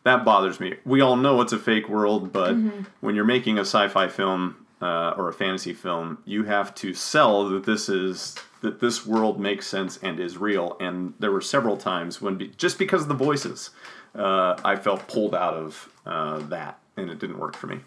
[0.04, 0.76] that bothers me.
[0.86, 2.84] We all know it's a fake world, but Mm-hmm.
[3.02, 7.48] when you're making a sci-fi film uh, or a fantasy film, you have to sell
[7.50, 10.76] that this is that this world makes sense and is real.
[10.82, 13.70] And there were several times when, be, just because of the voices,
[14.16, 17.80] uh, I felt pulled out of uh, that, and it didn't work for me.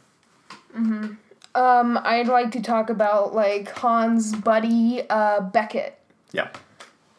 [0.74, 1.16] Mhm.
[1.54, 5.98] Um, I'd like to talk about like Han's buddy, uh, Beckett.
[6.32, 6.48] Yeah,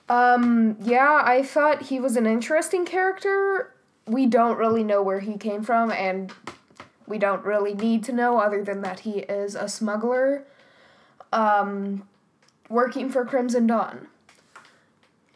[0.10, 3.74] Um, yeah, I thought he was an interesting character.
[4.08, 6.32] We don't really know where he came from, and
[7.08, 10.44] we don't really need to know other than that he is a smuggler,
[11.32, 12.08] um,
[12.70, 14.08] working for Crimson Dawn.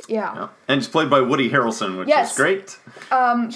[0.08, 0.34] Yeah.
[0.36, 0.48] yeah.
[0.68, 2.32] and it's played by Woody Harrelson, which Yes.
[2.32, 2.80] is great.
[3.12, 3.52] Um,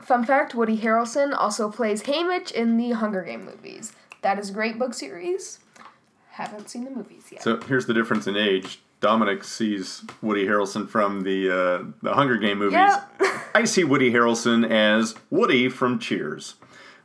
[0.00, 3.92] fun fact: Woody Harrelson also plays Haymitch in the Hunger Game movies.
[4.22, 5.58] That is a great book series.
[6.30, 7.42] Haven't seen the movies yet.
[7.42, 8.80] So here's the difference in age.
[9.00, 12.72] Dominic sees Woody Harrelson from the uh, the Hunger Game movies.
[12.72, 13.10] Yep.
[13.54, 16.54] I see Woody Harrelson as Woody from Cheers.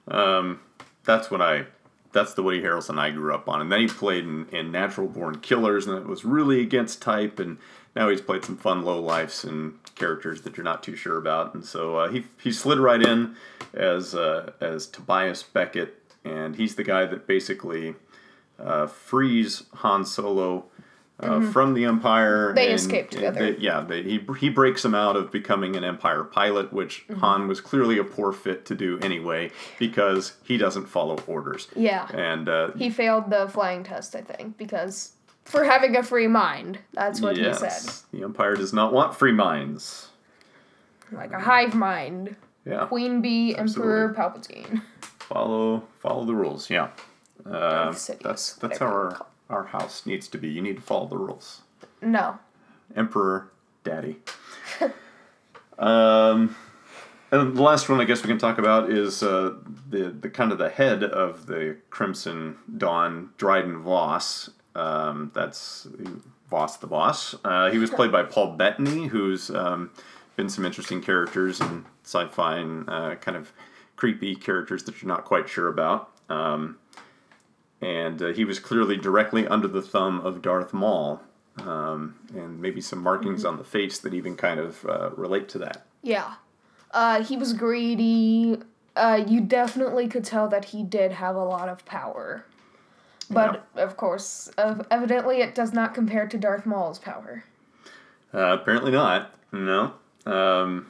[0.10, 0.62] Um,
[1.04, 1.66] that's what I.
[2.12, 5.08] That's the Woody Harrelson I grew up on, and then he played in, in Natural
[5.08, 7.38] Born Killers, and it was really against type.
[7.38, 7.60] And
[7.96, 11.54] now he's played some fun low lifes and characters that you're not too sure about.
[11.54, 13.36] And so uh, he he slid right in
[13.74, 17.96] as uh, as Tobias Beckett, and he's the guy that basically
[18.58, 20.66] uh, frees Han Solo
[21.20, 22.48] uh, from the Empire.
[22.48, 22.56] Mm-hmm.
[22.56, 23.52] They and- escape together.
[23.52, 27.20] they- yeah, they, he he breaks them out of becoming an Empire pilot, which Mm-hmm.
[27.22, 31.68] Han was clearly a poor fit to do anyway because he doesn't follow orders.
[31.76, 32.08] yeah.
[32.14, 35.14] And uh, He failed the flying test, I think, because
[35.46, 36.80] for having a free mind.
[36.94, 37.96] That's what yes, he said.
[38.14, 40.08] the Empire does not want free minds.
[41.12, 42.36] Like a hive mind.
[42.66, 44.82] Yeah, Queen Bee, Emperor Palpatine.
[45.20, 46.70] follow follow the rules.
[46.70, 46.90] Yeah,
[47.46, 50.50] uh, that's that's how our our house needs to be.
[50.50, 51.62] You need to follow the rules.
[52.02, 52.40] No.
[52.96, 53.52] Emperor
[53.84, 54.18] Daddy.
[55.80, 56.56] um,
[57.32, 59.56] and the last one I guess we can talk about is uh,
[59.90, 64.50] the the kind of the head of the Crimson Dawn, Dryden Voss.
[64.76, 65.88] Um, that's
[66.50, 67.36] Voss the boss.
[67.44, 69.92] Uh, he was played by Paul Bettany, who's um,
[70.36, 73.52] been some interesting characters in sci-fi and uh, kind of
[73.96, 76.10] creepy characters that you're not quite sure about.
[76.30, 76.78] Um,
[77.82, 81.22] and uh, he was clearly directly under the thumb of Darth Maul,
[81.60, 85.58] um, and maybe some markings on the face that even kind of uh, relate to
[85.60, 85.86] that.
[86.02, 86.36] Yeah.
[86.92, 88.58] Uh, he was greedy.
[88.96, 92.46] Uh, you definitely could tell that he did have a lot of power.
[93.32, 97.44] But, of course, uh, evidently it does not compare to Darth Maul's power.
[98.34, 99.36] Uh, apparently not.
[99.52, 99.94] No.
[100.26, 100.90] Um,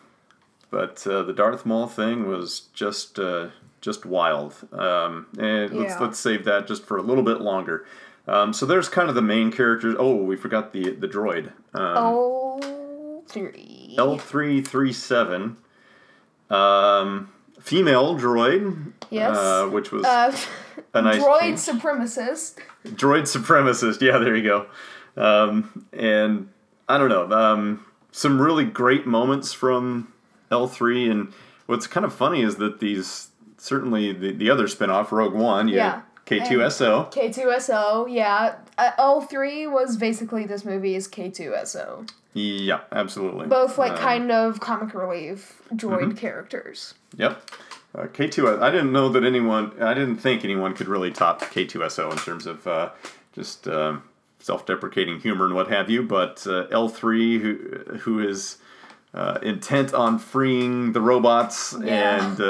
[0.71, 3.49] but uh, the Darth Maul thing was just uh,
[3.82, 4.56] just wild.
[4.74, 7.86] Um, and let's let's save that just for a little bit longer.
[8.28, 9.96] Um, so there's kind of the main characters.
[9.98, 11.48] Oh, we forgot the the droid.
[11.74, 13.96] Um, Oh, three.
[13.98, 15.58] L three three seven.
[16.50, 18.94] Um, female droid.
[19.10, 19.38] Yes.
[19.38, 20.36] Uh, which was Uh,
[20.94, 22.58] a nice droid supremacist.
[22.86, 24.02] droid supremacist.
[24.02, 24.65] Yeah, there you go.
[25.18, 26.50] Um, and
[26.88, 27.32] I don't know.
[27.32, 30.12] Um, some really great moments from
[30.52, 31.12] L3.
[31.12, 31.34] And
[31.65, 36.02] what's kind of funny is that these, certainly the, the other spinoff, Rogue One, Yeah.
[36.26, 37.12] K2SO.
[37.12, 38.56] K2SO, yeah.
[38.78, 42.10] Uh, L3 was basically this movie is K2SO.
[42.34, 43.48] Yeah, absolutely.
[43.48, 46.17] Both like Um, kind of comic relief droid Mm-hmm.
[46.17, 46.93] characters.
[47.17, 47.41] Yep.
[47.98, 52.12] Uh, K2, I didn't know that anyone, I didn't think anyone could really top K2SO
[52.12, 52.89] in terms of uh,
[53.34, 54.04] just um
[54.41, 56.02] self-deprecating humor and what have you.
[56.04, 58.58] But uh, L3, who who is
[59.13, 62.26] uh, intent on freeing the robots Yeah.
[62.32, 62.41] and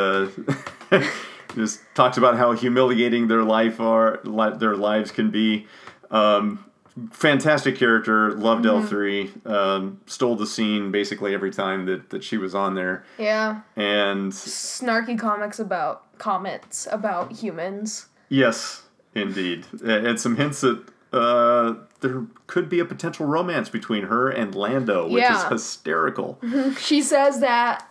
[0.92, 1.02] uh,
[1.56, 5.68] just talks about how humiliating their life are, li- their lives can be.
[6.12, 6.66] Um,
[7.12, 9.46] fantastic character, loved L3.
[9.48, 13.62] Um, stole the scene basically every time that, that she was on there, Yeah.
[13.76, 18.08] and Snarky comics about comments about humans.
[18.28, 18.84] Yes,
[19.16, 19.66] indeed.
[19.84, 25.08] And some hints that uh, there could be a potential romance between her and Lando,
[25.10, 26.40] which is hysterical.
[26.80, 27.86] She says that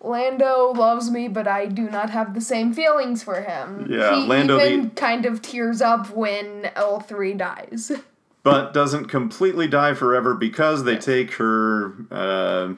[0.00, 3.86] Lando loves me, but I do not have the same feelings for him.
[3.88, 7.92] Yeah, he Lando even the- kind of tears up when L3 dies.
[8.42, 11.94] but doesn't completely die forever because they take her.
[12.10, 12.74] Uh,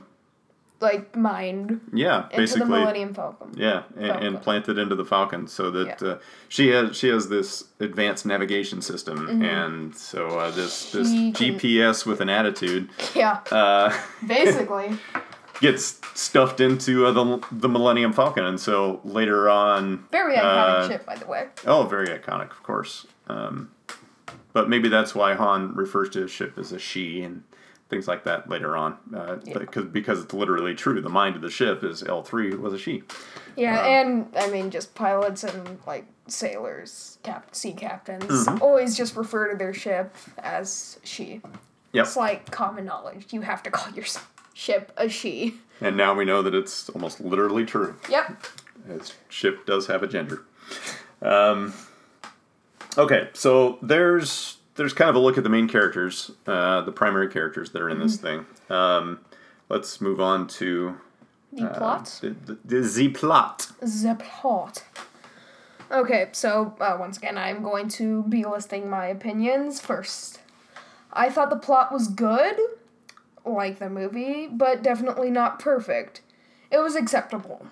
[0.80, 2.60] like mind yeah, into basically.
[2.68, 3.52] the Millennium Falcon.
[3.56, 6.08] Yeah, and, and planted into the Falcon so that Yeah.
[6.08, 11.32] uh, she has she has this advanced navigation system, and so uh, this this Mm-hmm.
[11.32, 14.98] She can- GPS with an attitude Yeah, uh, basically.
[15.60, 20.44] gets stuffed into uh, the the Millennium Falcon, and so later on, Very iconic
[20.84, 21.46] uh, ship, by the way.
[21.66, 23.06] Oh, very iconic, of course.
[23.28, 23.70] Um,
[24.52, 27.42] but maybe that's why Han refers to his ship as a she and
[27.88, 29.58] things like that later on, uh, Yeah.
[29.58, 31.00] because because it's literally true.
[31.00, 33.02] The mind of the ship is L three was a she.
[33.56, 38.62] Yeah, Um, and I mean, just pilots and like sailors, cap- sea captains, Mm-hmm.
[38.62, 41.40] always just refer to their ship as she.
[41.92, 42.06] Yep.
[42.06, 43.26] It's like common knowledge.
[43.32, 44.04] You have to call your
[44.52, 45.54] ship a she.
[45.80, 47.94] And now we know that it's almost literally true.
[48.10, 48.44] Yep.
[48.88, 50.42] His ship does have a gender.
[51.22, 51.72] Um,
[52.98, 57.28] okay, so there's there's kind of a look at the main characters, uh, the primary
[57.28, 58.46] characters that are in this thing.
[58.70, 59.20] Um,
[59.68, 60.96] let's move on to
[61.52, 62.18] The uh, plot.
[62.20, 63.72] the, the, the plot.
[63.80, 64.84] The plot.
[65.90, 70.40] Okay, so uh, once again, I'm going to be listing my opinions first.
[71.12, 72.56] I thought the plot was good,
[73.44, 76.20] like the movie, but definitely not perfect.
[76.70, 77.66] It was acceptable.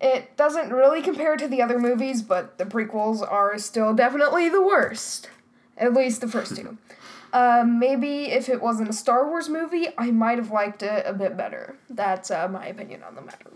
[0.00, 4.62] It doesn't really compare to the other movies, but the prequels are still definitely the
[4.62, 5.28] worst.
[5.78, 6.76] At least the first two.
[7.32, 11.12] Um, maybe if it wasn't a Star Wars movie, I might have liked it a
[11.12, 11.76] bit better.
[11.90, 13.50] That's uh, my opinion on the matter.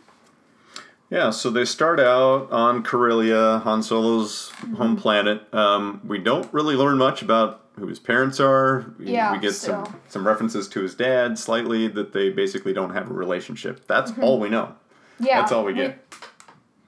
[1.11, 4.75] Yeah, so they start out on Corellia, Han Solo's Mm-hmm.
[4.77, 5.53] home planet.
[5.53, 8.95] Um, we don't really learn much about who his parents are.
[8.99, 9.85] We, Yeah, we get still.
[9.87, 13.87] some some references to his dad, slightly that they basically don't have a relationship.
[13.87, 14.25] That's Mm-hmm.
[14.25, 14.75] all we know.
[15.19, 15.99] Yeah, That's all we get.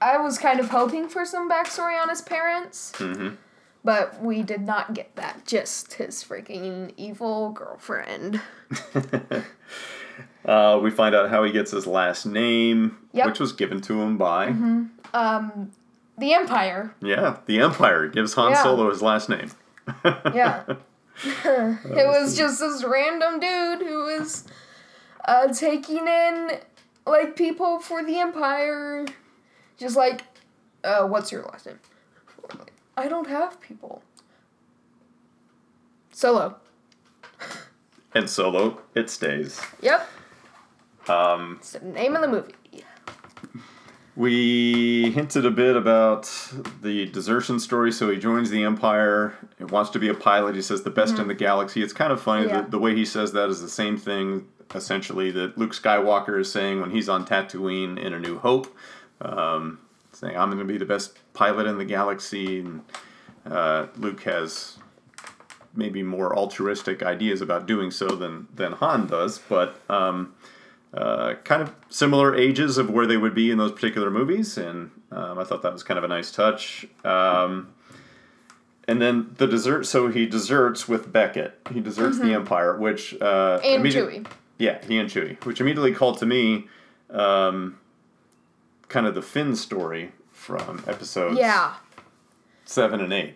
[0.01, 3.35] I was kind of hoping for some backstory on his parents, Mm-hmm.
[3.85, 5.45] But we did not get that.
[5.45, 8.41] Just his freaking evil girlfriend.
[10.45, 13.25] Uh, we find out how he gets his last name, Yep.
[13.25, 14.49] which was given to him by
[15.11, 15.71] Um,
[16.19, 16.93] the Empire.
[17.01, 18.61] yeah the Empire gives Han Yeah.
[18.63, 19.49] Solo his last name.
[20.05, 20.63] Yeah.
[21.23, 24.43] it was just this random dude who was
[25.27, 26.51] uh, taking in
[27.07, 29.05] like people for the Empire.
[29.77, 30.21] Just like,
[30.83, 31.79] uh, what's your last name?
[32.97, 34.01] I don't have people.
[36.11, 36.55] Solo.
[38.13, 39.59] and Solo, it stays.
[39.81, 40.09] Yep.
[41.09, 42.53] Um, It's the name of the movie.
[44.15, 46.31] We hinted a bit about
[46.81, 47.91] the desertion story.
[47.91, 49.35] So he joins the Empire.
[49.57, 50.55] He wants to be a pilot.
[50.55, 51.81] He says the best in the galaxy.
[51.83, 52.55] It's kind of funny Mm-hmm.
[52.55, 52.61] Yeah.
[52.61, 56.49] that the way he says that is the same thing, essentially, that Luke Skywalker is
[56.49, 58.73] saying when he's on Tatooine in A New Hope.
[59.19, 59.79] Um,
[60.13, 62.61] saying, I'm going to be the best pilot in the galaxy.
[62.61, 62.81] And
[63.45, 64.77] uh, Luke has
[65.75, 69.37] maybe more altruistic ideas about doing so than, than Han does.
[69.37, 69.79] But.
[69.89, 70.33] Um,
[70.93, 74.91] uh, kind of similar ages of where they would be in those particular movies, and
[75.11, 76.87] um, I thought that was kind of a nice touch.
[77.03, 77.73] Um,
[78.87, 81.59] and then the dessert, so he deserts with Beckett.
[81.73, 83.85] He deserts the Empire, which uh, Mm-hmm.
[83.85, 84.27] And Chewie.
[84.57, 86.67] Yeah, he and Chewie, which immediately called to me,
[87.09, 87.77] um,
[88.87, 90.13] kind of the Finn story
[90.45, 91.73] from episodes Yeah.
[92.65, 93.35] seven and eight.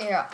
[0.00, 0.28] Yeah.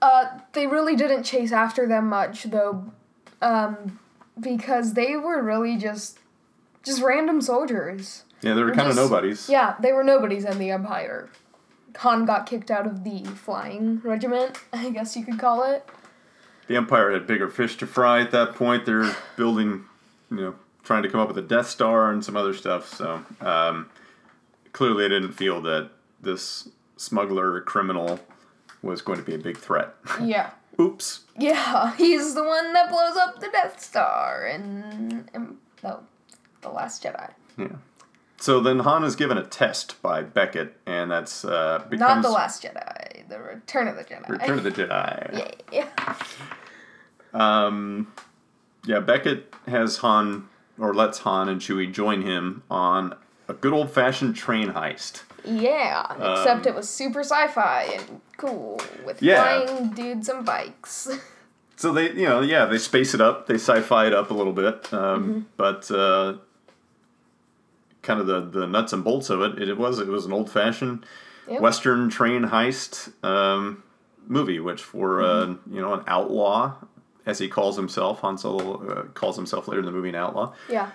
[0.00, 2.92] Uh, they really didn't chase after them much though,
[3.40, 3.98] um,
[4.38, 6.18] because they were really just,
[6.82, 8.24] just random soldiers.
[8.42, 9.48] Yeah, they were kind of nobodies.
[9.48, 11.30] Yeah, they were nobodies in the Empire.
[11.98, 15.88] Han got kicked out of the flying regiment, I guess you could call it.
[16.66, 18.84] the Empire had bigger fish to fry at that point.
[18.84, 19.84] They're building,
[20.30, 22.88] you know, trying to come up with a Death Star and some other stuff.
[22.92, 23.88] So um,
[24.72, 28.20] clearly, didn't feel that this smuggler criminal
[28.82, 29.94] was going to be a big threat.
[30.20, 30.50] Yeah.
[30.80, 31.20] Oops.
[31.38, 36.00] Yeah, he's the one that blows up the Death Star in, in no,
[36.62, 37.30] the Last Jedi.
[37.58, 37.68] Yeah.
[38.38, 42.62] So then Han is given a test by Beckett, and that's uh, Not the Last
[42.64, 44.28] Jedi, the Return of the Jedi.
[44.28, 45.54] Return of the Jedi.
[45.72, 46.16] yeah.
[47.32, 48.12] Um,
[48.84, 53.14] yeah, Beckett has Han, or lets Han and Chewie join him on
[53.52, 55.22] a good old fashioned train heist.
[55.44, 59.42] Yeah, except Um, it was super sci-fi and cool with Yeah.
[59.64, 61.08] flying dudes and bikes.
[61.76, 64.52] So they, you know, yeah, they space it up, they sci-fi it up a little
[64.52, 65.40] bit, um, Mm-hmm.
[65.56, 66.34] but uh,
[68.02, 71.04] kind of the, the nuts and bolts of it, it, was it was an old-fashioned
[71.48, 71.60] Yep.
[71.60, 73.82] Western train heist um,
[74.28, 75.52] movie, which for Mm-hmm.
[75.52, 76.74] uh, you know an outlaw,
[77.26, 80.52] as he calls himself, Han Solo uh, calls himself later in the movie an outlaw.
[80.68, 80.90] yeah.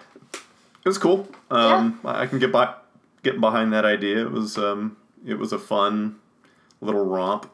[0.88, 1.28] It was cool.
[1.52, 2.74] Um, I I can get by
[3.22, 4.22] get behind that idea.
[4.22, 4.96] It was um,
[5.26, 6.16] it was a fun
[6.80, 7.52] little romp.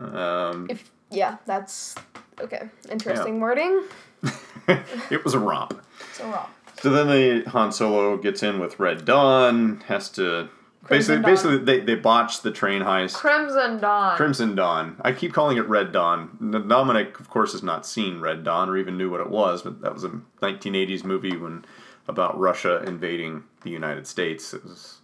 [0.00, 1.94] Um, If Yeah, that's
[2.40, 2.68] okay.
[2.90, 3.84] Interesting wording.
[5.12, 5.80] it was a romp.
[6.14, 6.48] So wrong.
[6.82, 10.48] So then the Han Solo gets in with Red Dawn, has to
[10.82, 11.30] Crimson basically Dawn.
[11.30, 13.14] basically they, they botch the train heist.
[13.14, 14.16] Crimson Dawn.
[14.16, 14.96] Crimson Dawn.
[15.02, 16.66] I keep calling it Red Dawn.
[16.66, 19.82] Dominic, of course, has not seen Red Dawn or even knew what it was, but
[19.82, 21.64] that was a 1980s movie when
[22.08, 24.54] about Russia invading the United States.
[24.54, 24.98] It was,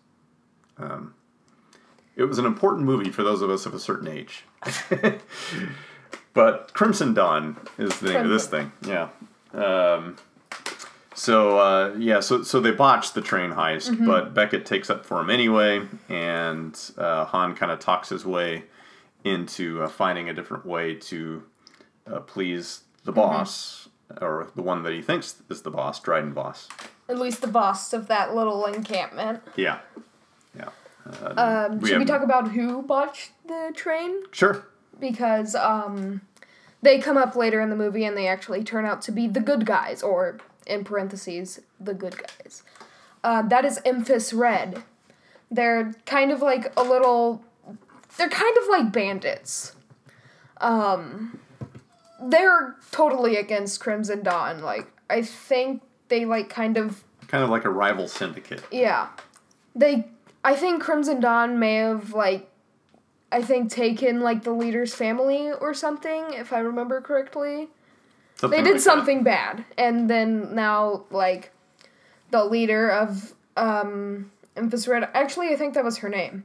[0.79, 1.15] um,
[2.17, 4.45] it was an important movie for those of us of a certain age.
[6.35, 8.73] but Crimson Dawn is the name of this thing.
[8.87, 9.09] Yeah.
[9.53, 10.17] Um,
[11.15, 15.21] so uh, yeah, so so they botched the train heist, but Beckett takes up for
[15.21, 18.65] him anyway, and uh, Han kind of talks his way
[19.25, 21.43] into uh, finding a different way to
[22.11, 23.82] uh, please the boss,
[24.21, 26.69] or the one that he thinks is the boss, Dryden Vos.
[27.09, 29.43] At least the boss of that little encampment.
[29.57, 29.79] Yeah,
[30.57, 30.69] yeah.
[31.37, 34.23] Uh, Um, We should we talk about who botched the train?
[34.31, 34.67] Sure.
[35.01, 36.21] Because um,
[36.81, 39.41] they come up later in the movie and they actually turn out to be the
[39.41, 42.63] good guys, or in parentheses, the good guys.
[43.25, 44.83] Uh, that is Emphas Red.
[45.51, 47.45] They're kind of like a little.
[48.17, 49.75] They're kind of like bandits.
[50.61, 51.41] Um,
[52.29, 54.61] they're totally against Crimson Dawn.
[54.63, 58.63] Like, I think they like kind of Kind of like a rival syndicate.
[58.71, 59.09] yeah.
[59.75, 60.07] They
[60.45, 62.49] I think Crimson Dawn may have like
[63.31, 67.69] I think taken like the leader's family or something, if I remember correctly.
[68.35, 68.83] Something They did like that.
[68.83, 69.65] something bad.
[69.79, 71.53] And then now like
[72.31, 76.45] the leader of um Emphas Red actually I think that was her name.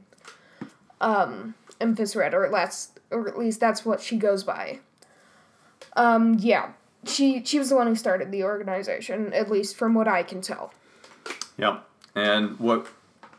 [1.00, 4.80] Um Emphas Red, or at last or at least that's what she goes by.
[5.98, 6.70] Um yeah.
[7.04, 10.40] She she was the one who started the organization, at least from what I can
[10.40, 10.72] tell.
[11.56, 11.84] Yep.
[12.14, 12.86] And what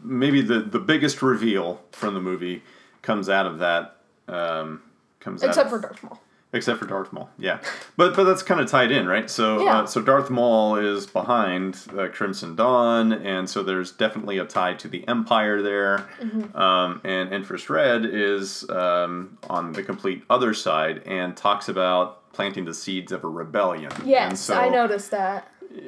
[0.02, 2.64] maybe the the biggest reveal from the movie
[3.02, 4.82] comes out of that um,
[5.20, 6.22] comes Except out for of, Darth Maul.
[6.54, 7.30] except for Darth Maul.
[7.38, 7.60] Yeah,
[7.98, 9.30] but but that's kind of tied in, right?
[9.30, 9.80] So Yeah.
[9.80, 14.74] uh, so Darth Maul is behind uh, Crimson Dawn, and so there's definitely a tie
[14.76, 16.08] to the Empire there.
[16.22, 16.56] Mm-hmm.
[16.58, 22.66] Um, and Empress Red is um, on the complete other side and talks about planting
[22.66, 23.92] the seeds of a rebellion.
[23.92, 25.48] And Yes, so, I noticed that.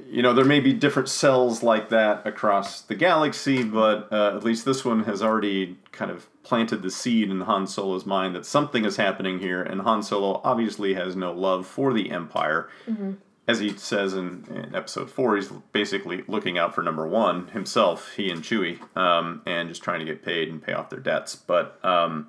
[0.10, 4.44] you know, there may be different cells like that across the galaxy, but uh, at
[4.44, 8.46] least this one has already kind of planted the seed in Han Solo's mind that
[8.46, 12.70] something is happening here, and Han Solo obviously has no love for the Empire.
[13.48, 18.14] As he says in, in episode four, he's basically looking out for number one himself,
[18.16, 21.36] he and Chewie, um, and just trying to get paid and pay off their debts.
[21.36, 22.28] But um,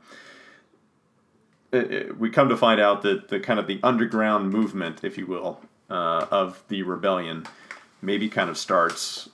[1.73, 5.17] it- it- we come to find out that the kind of the underground movement, if
[5.19, 7.45] you will, uh, of the rebellion,
[8.01, 9.29] maybe kind of starts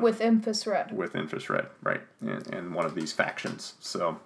[0.00, 0.96] With Emphas Red.
[0.96, 3.74] with Infus Red, right, and, and one of these factions.
[3.80, 4.18] So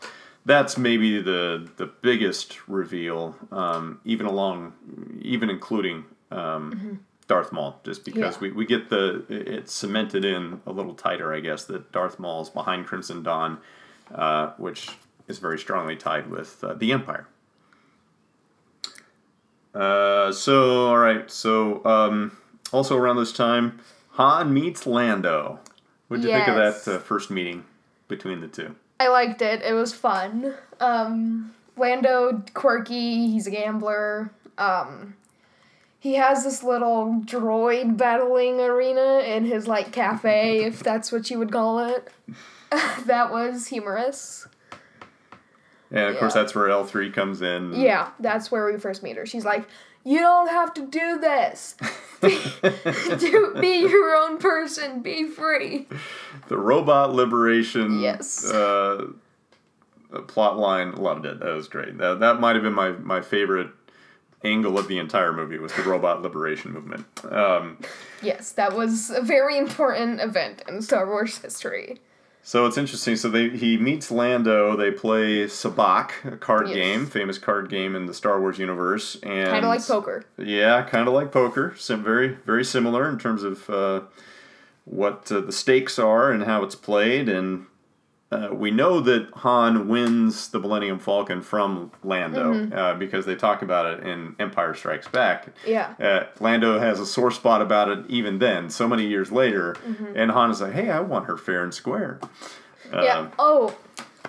[0.46, 4.74] that's maybe the the biggest reveal, um, even along,
[5.20, 8.44] even including um, Darth Maul, just because Mm-hmm.
[8.44, 8.50] Yeah.
[8.52, 12.42] we, we get the it's cemented in a little tighter, I guess, that Darth Maul
[12.42, 13.58] is behind Crimson Dawn,
[14.14, 14.90] uh, which
[15.28, 17.26] is very strongly tied with uh, the Empire.
[19.74, 22.36] Uh, so all right, so um,
[22.72, 25.58] also around this time, Han meets Lando.
[26.08, 27.64] What did you think of that uh, first meeting
[28.06, 28.76] between the two?
[29.00, 29.62] I liked it.
[29.62, 30.54] It was fun.
[30.78, 33.26] Um, Lando, quirky.
[33.28, 34.30] He's a gambler.
[34.58, 35.16] Um,
[35.98, 41.38] he has this little droid battling arena in his like cafe, if that's what you
[41.38, 42.10] would call it.
[43.06, 44.46] that was humorous.
[45.94, 47.72] And of course, that's where L three comes in.
[47.72, 49.24] Yeah, that's where we first meet her.
[49.26, 49.64] She's like,
[50.02, 51.76] "You don't have to do this.
[52.20, 52.36] Be,
[53.18, 55.02] do, be your own person.
[55.02, 55.86] Be free."
[56.48, 58.00] The robot liberation.
[58.00, 58.44] Yes.
[58.44, 59.06] Uh,
[60.26, 61.38] plot line loved it.
[61.38, 61.96] That was great.
[61.98, 63.68] That that might have been my my favorite
[64.42, 67.06] angle of the entire movie was the robot liberation movement.
[67.30, 67.78] Um,
[68.20, 72.00] Yes, that was a very important event in Star Wars history.
[72.46, 73.16] So it's interesting.
[73.16, 74.76] So they he meets Lando.
[74.76, 76.76] They play Sabacc, a card Yes.
[76.76, 80.24] game, famous card game in the Star Wars universe, and Kind of like poker.
[80.36, 81.74] Yeah, kind of like poker.
[81.78, 84.00] Sim- very very similar in terms of uh,
[84.84, 87.30] what uh, the stakes are and how it's played.
[87.30, 87.64] And
[88.32, 92.72] uh, we know that Han wins the Millennium Falcon from Lando Mm-hmm.
[92.76, 95.48] uh, because they talk about it in Empire Strikes Back.
[95.66, 95.94] Yeah.
[96.00, 100.16] Uh, Lando has a sore spot about it even then, so many years later, Mm-hmm.
[100.16, 102.18] and Han is like, "Hey, I want her fair and square."
[102.92, 103.18] Yeah.
[103.18, 103.76] Um, Oh,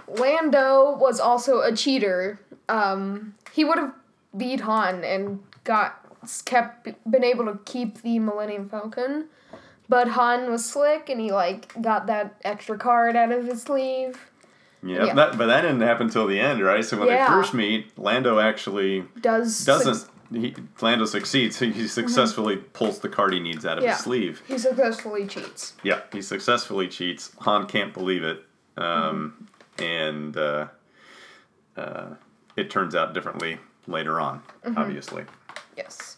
[0.07, 2.39] Lando was also a cheater.
[2.69, 3.93] Um, he would have
[4.35, 6.01] beat Han and got
[6.45, 9.25] kept been able to keep the Millennium Falcon,
[9.89, 14.17] but Han was slick and he like got that extra card out of his sleeve.
[14.83, 15.13] Yeah, Yeah.
[15.15, 16.83] That, but that didn't happen till the end, right?
[16.85, 17.25] So when Yeah.
[17.27, 19.95] they first meet, Lando actually Does doesn't.
[19.95, 21.59] suc- He, Lando succeeds.
[21.59, 23.87] He, he successfully pulls the card he needs out of Mm-hmm.
[23.89, 23.93] Yeah.
[23.95, 24.41] his sleeve.
[24.47, 25.73] he successfully cheats.
[25.83, 27.31] Yeah, he successfully cheats.
[27.39, 28.43] Han can't believe it,
[28.77, 29.47] um,
[29.79, 30.67] and uh,
[31.77, 32.07] uh,
[32.55, 33.57] it turns out differently
[33.87, 34.41] later on.
[34.65, 34.77] Mm-hmm.
[34.77, 35.25] Obviously.
[35.77, 36.17] Yes.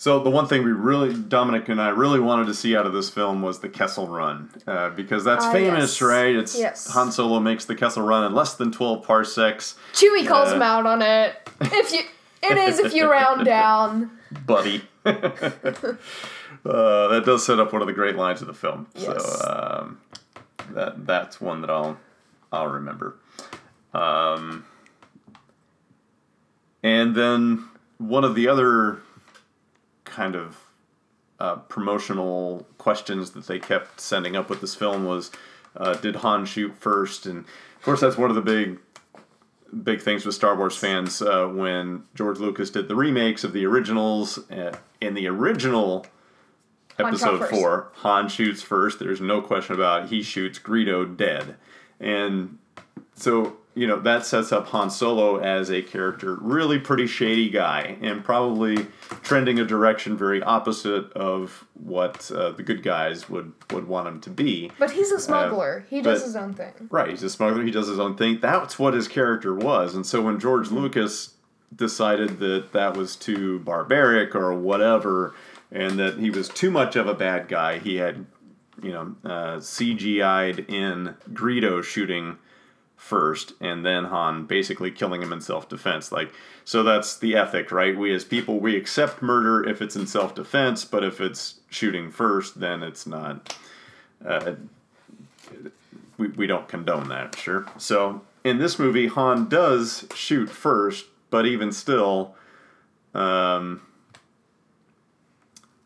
[0.00, 2.94] So the one thing we really, Dominic and I really wanted to see out of
[2.94, 6.00] this film was the Kessel Run, uh, because that's Ah, famous, yes.
[6.00, 6.34] right?
[6.34, 6.90] It's Yes.
[6.92, 10.62] Han Solo makes the Kessel Run in less than twelve parsecs, Chewie calls Uh, him
[10.62, 11.46] out on it.
[11.60, 12.00] If you,
[12.42, 14.10] it is if you round down.
[14.46, 14.84] buddy.
[15.04, 15.12] uh,
[16.64, 18.86] that does set up one of the great lines of the film.
[18.94, 19.22] Yes.
[19.22, 19.50] So
[19.82, 20.00] um,
[20.70, 21.98] that that's one that I'll
[22.50, 23.16] I'll remember.
[23.92, 24.64] Um,
[26.82, 29.02] and then one of the other
[30.20, 30.58] kind of
[31.38, 35.30] uh, promotional questions that they kept sending up with this film was,
[35.76, 37.24] uh, did Han shoot first?
[37.24, 38.78] And of course, that's one of the big
[39.82, 43.64] big things with Star Wars fans uh, when George Lucas did the remakes of the
[43.64, 44.38] originals.
[44.50, 46.04] Uh, in the original
[46.98, 48.98] episode four, Han shoots first.
[48.98, 50.08] There's no question about it.
[50.10, 51.56] He shoots Greedo dead,
[51.98, 52.58] and
[53.14, 57.96] so you know that sets up Han Solo as a character, really pretty shady guy,
[58.02, 58.86] and probably
[59.22, 64.20] trending a direction very opposite of what uh, the good guys would would want him
[64.22, 64.70] to be.
[64.78, 65.86] But he's a smuggler.
[65.88, 66.72] he does but- his own thing.
[66.90, 67.62] Right, he's a smuggler.
[67.64, 68.40] He does his own thing.
[68.40, 69.94] That's what his character was.
[69.94, 70.78] And so when George Mm-hmm.
[70.78, 71.34] Lucas
[71.74, 75.34] decided that that was too barbaric or whatever,
[75.70, 78.26] and that he was too much of a bad guy, he had,
[78.82, 82.38] you know, uh, CGI'd in Greedo shooting
[83.00, 86.12] first, and then Han basically killing him in self defense.
[86.12, 86.32] Like,
[86.64, 87.96] so that's the ethic, right?
[87.96, 92.10] We as people we accept murder if it's in self defense, but if it's shooting
[92.10, 93.56] first, then it's not.
[94.24, 94.54] Uh,
[96.18, 97.66] we, we don't condone that, sure.
[97.78, 102.34] So in this movie, Han does shoot first, but even still,
[103.14, 103.80] um,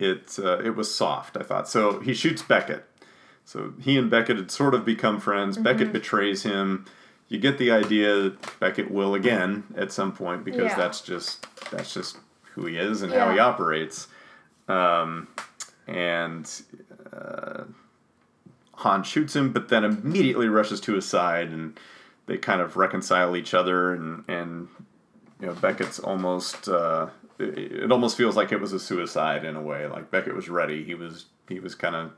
[0.00, 1.36] it uh, it was soft.
[1.36, 2.00] I thought so.
[2.00, 2.84] He shoots Beckett.
[3.44, 5.56] So he and Beckett had sort of become friends.
[5.56, 6.86] Beckett betrays him.
[7.28, 10.76] You get the idea that Beckett will again at some point because Yeah.
[10.76, 12.18] that's just that's just
[12.52, 14.08] who he is and how he operates.
[14.68, 15.28] Um,
[15.86, 16.50] and
[17.12, 17.64] uh,
[18.78, 21.78] Han shoots him, but then immediately rushes to his side, and
[22.26, 23.92] they kind of reconcile each other.
[23.94, 24.68] And and
[25.40, 27.08] you know Beckett's almost uh,
[27.38, 29.86] it, it almost feels like it was a suicide in a way.
[29.86, 30.84] Like Beckett was ready.
[30.84, 32.12] He was he was kind of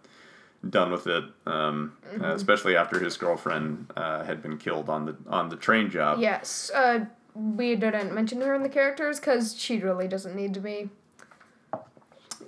[0.70, 5.16] done with it, um, uh, especially after his girlfriend uh, had been killed on the
[5.28, 6.18] on the train job.
[6.20, 6.70] Yes.
[6.74, 10.88] Uh, we didn't mention her in the characters because she really doesn't need to be.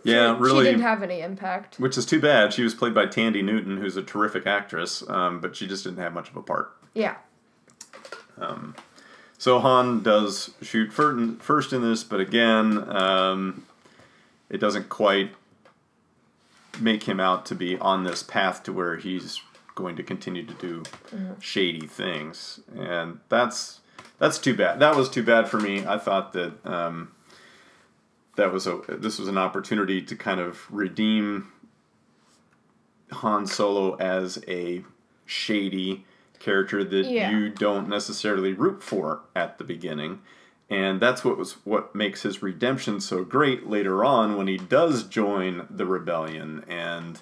[0.05, 0.65] Yeah, She really.
[0.65, 1.79] She didn't have any impact.
[1.79, 2.53] which is too bad.
[2.53, 5.99] She was played by Thandie Newton, who's a terrific actress, um, but she just didn't
[5.99, 6.75] have much of a part.
[6.95, 7.17] Yeah.
[8.41, 8.75] Um,
[9.37, 13.65] So Han does shoot first in this, but again, um,
[14.51, 15.33] it doesn't quite
[16.81, 19.41] make him out to be on this path to where he's
[19.75, 20.83] going to continue to do
[21.41, 23.81] shady things, and that's
[24.19, 24.81] that's too bad.
[24.81, 25.87] That was too bad for me.
[25.87, 27.13] I thought that um,
[28.37, 31.53] that was a this was an opportunity to kind of redeem
[33.13, 34.85] Han Solo as a
[35.27, 36.05] shady
[36.39, 37.31] character that Yeah.
[37.31, 40.21] you don't necessarily root for at the beginning.
[40.71, 45.03] And that's what was what makes his redemption so great later on when he does
[45.05, 47.21] join the rebellion and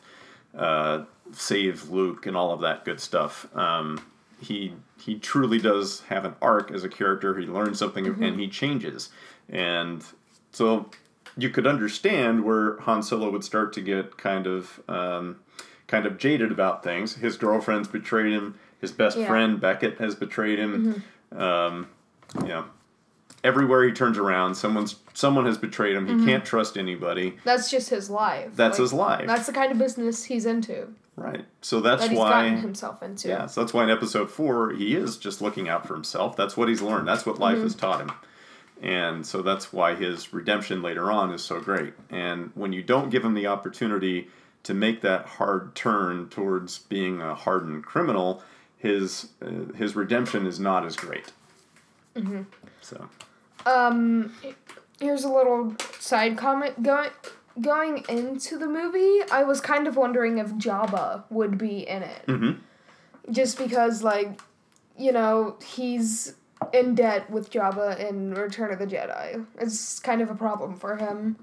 [0.57, 3.47] uh, save Luke and all of that good stuff.
[3.57, 4.05] Um,
[4.41, 7.39] he he truly does have an arc as a character.
[7.39, 9.11] He learns something and he changes.
[9.49, 10.05] And
[10.51, 10.91] so
[11.37, 15.37] you could understand where Han Solo would start to get kind of um,
[15.87, 17.15] kind of jaded about things.
[17.15, 18.59] His girlfriend's betrayed him.
[18.81, 19.29] His best Yeah.
[19.29, 21.03] friend Beckett has betrayed him.
[21.31, 21.89] Um,
[22.43, 22.65] you know,
[23.47, 26.07] everywhere he turns around, someone's someone has betrayed him.
[26.21, 27.37] He can't trust anybody.
[27.45, 28.51] That's just his life.
[28.55, 30.89] That's Like, his life, That's the kind of business he's into.
[31.17, 31.45] right?
[31.63, 32.31] So that's That he's why.
[32.31, 33.29] gotten himself into.
[33.29, 36.37] Yeah, so that's why in episode four he is just looking out for himself.
[36.37, 37.09] That's what he's learned.
[37.09, 38.13] That's what life has taught him.
[38.83, 41.95] And so that's why his redemption later on is so great.
[42.11, 44.29] And when you don't give him the opportunity
[44.65, 48.43] to make that hard turn towards being a hardened criminal,
[48.77, 51.33] his uh, his redemption is not as great.
[52.15, 52.43] Mm-hmm.
[52.83, 53.09] So
[53.65, 54.33] Um,
[55.01, 57.11] here's a little side comment going
[57.61, 59.21] going into the movie.
[59.33, 62.59] I was kind of wondering if Jabba would be in it, Mhm.
[63.31, 64.39] just because like,
[64.99, 66.35] you know, he's
[66.75, 69.47] in debt with Jabba in Return of the Jedi.
[69.59, 71.37] It's kind of a problem for him.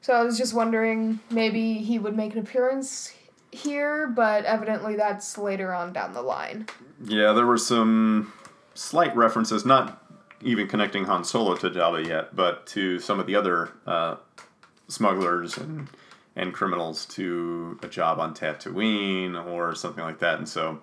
[0.00, 3.12] So I was just wondering maybe he would make an appearance
[3.52, 6.66] here, but evidently that's later on down the line.
[7.04, 8.32] Yeah, there were some
[8.74, 10.01] slight references, not
[10.42, 14.16] even connecting Han Solo to Jabba yet, but to some of the other uh,
[14.88, 15.88] smugglers and
[16.34, 20.80] and criminals to a job on Tatooine or something like that, and so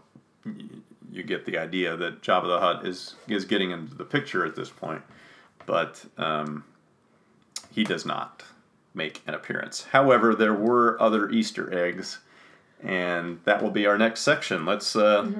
[1.11, 4.55] you get the idea that Jabba the Hutt is is getting into the picture at
[4.55, 5.01] this point,
[5.65, 6.63] but um,
[7.71, 8.43] he does not
[8.93, 9.83] make an appearance.
[9.91, 12.19] However, there were other Easter eggs,
[12.83, 14.65] and that will be our next section.
[14.65, 14.95] Let's.
[14.95, 15.35] Uh, th-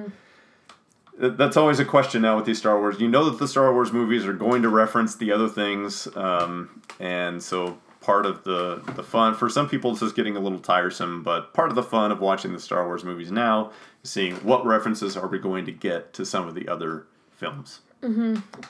[1.20, 2.98] That's always a question now with these Star Wars.
[2.98, 6.82] You know that the Star Wars movies are going to reference the other things, um,
[6.98, 10.58] and so part of the the fun for some people it's just getting a little
[10.58, 11.22] tiresome.
[11.22, 13.70] But part of the fun of watching the Star Wars movies now
[14.02, 17.80] is seeing what references are we going to get to some of the other films.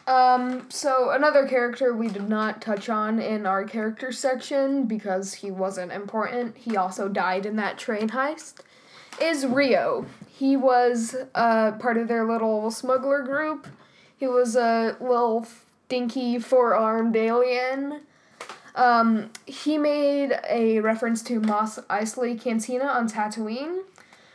[0.09, 5.53] Um, so another character we did not touch on in our character section because he
[5.53, 6.57] wasn't important.
[6.57, 8.62] He also died in that train heist.
[9.19, 10.07] Is Rio.
[10.29, 13.67] He was uh, part of their little smuggler group.
[14.17, 15.47] He was a little
[15.89, 18.01] dinky four-armed alien.
[18.75, 23.81] Um, he made a reference to Mos Eisley Cantina on Tatooine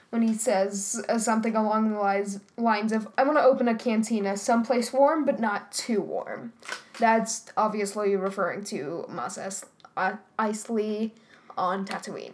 [0.09, 3.75] when he says uh, something along the lines lines of "I want to open a
[3.75, 6.53] cantina someplace warm, but not too warm."
[6.99, 9.65] That's obviously referring to Mos Es-
[9.97, 11.11] uh, Eisley
[11.57, 12.33] on Tatooine.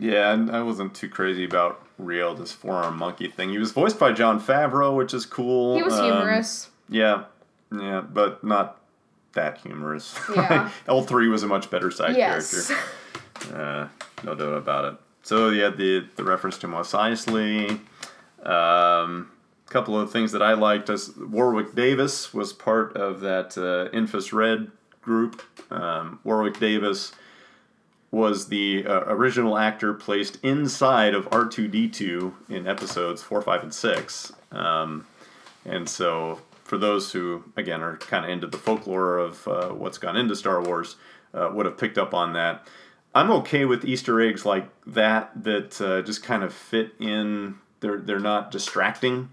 [0.00, 3.50] Yeah, and I wasn't too crazy about Rio, this four-arm monkey thing.
[3.50, 5.76] He was voiced by Jon Favreau, which is cool.
[5.76, 6.70] He was Um, humorous.
[6.88, 7.24] Yeah,
[7.70, 8.80] yeah, but not
[9.34, 10.18] that humorous.
[10.34, 10.70] Yeah.
[10.88, 12.68] L three was a much better side yes.
[12.68, 13.54] character.
[13.54, 13.88] Uh,
[14.24, 14.98] no doubt about it.
[15.22, 17.78] So yeah, the the reference to Mos Eisley.
[18.42, 19.30] Um,
[19.68, 23.94] a couple of things that I liked as Warwick Davis was part of that uh,
[23.94, 24.70] Infus Red
[25.02, 25.42] group.
[25.70, 27.12] Um, Warwick Davis
[28.10, 33.40] was the uh, original actor placed inside of R two D two in episodes four,
[33.42, 34.32] five, and six.
[34.50, 35.06] Um,
[35.64, 39.98] and so, for those who, again, are kind of into the folklore of uh, what's
[39.98, 40.96] gone into Star Wars,
[41.34, 42.66] uh, would have picked up on that.
[43.14, 47.56] I'm okay with Easter eggs like that that uh, just kind of fit in.
[47.80, 49.30] They're they're not distracting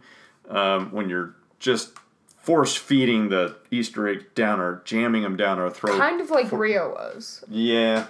[0.49, 1.91] um, when you're just
[2.38, 5.97] force feeding the Easter egg down or jamming them down our throat.
[5.97, 7.43] kind of like Rio was.
[7.49, 8.07] Yeah.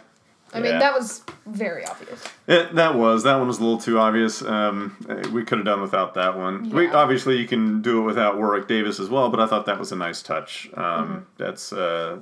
[0.54, 0.80] I mean, Yeah.
[0.80, 2.24] that was very obvious.
[2.48, 4.42] It, that was that one was a little too obvious.
[4.42, 4.96] Um,
[5.34, 6.70] we could have done without that one.
[6.70, 9.78] We obviously you can do it without Warwick Davis as well, but I thought that
[9.80, 10.70] was a nice touch.
[10.76, 12.20] Um, That's uh,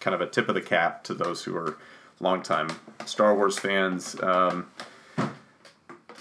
[0.00, 1.76] kind of a tip of the cap to those who are
[2.20, 2.68] longtime
[3.06, 4.16] Star Wars fans.
[4.22, 4.66] Um,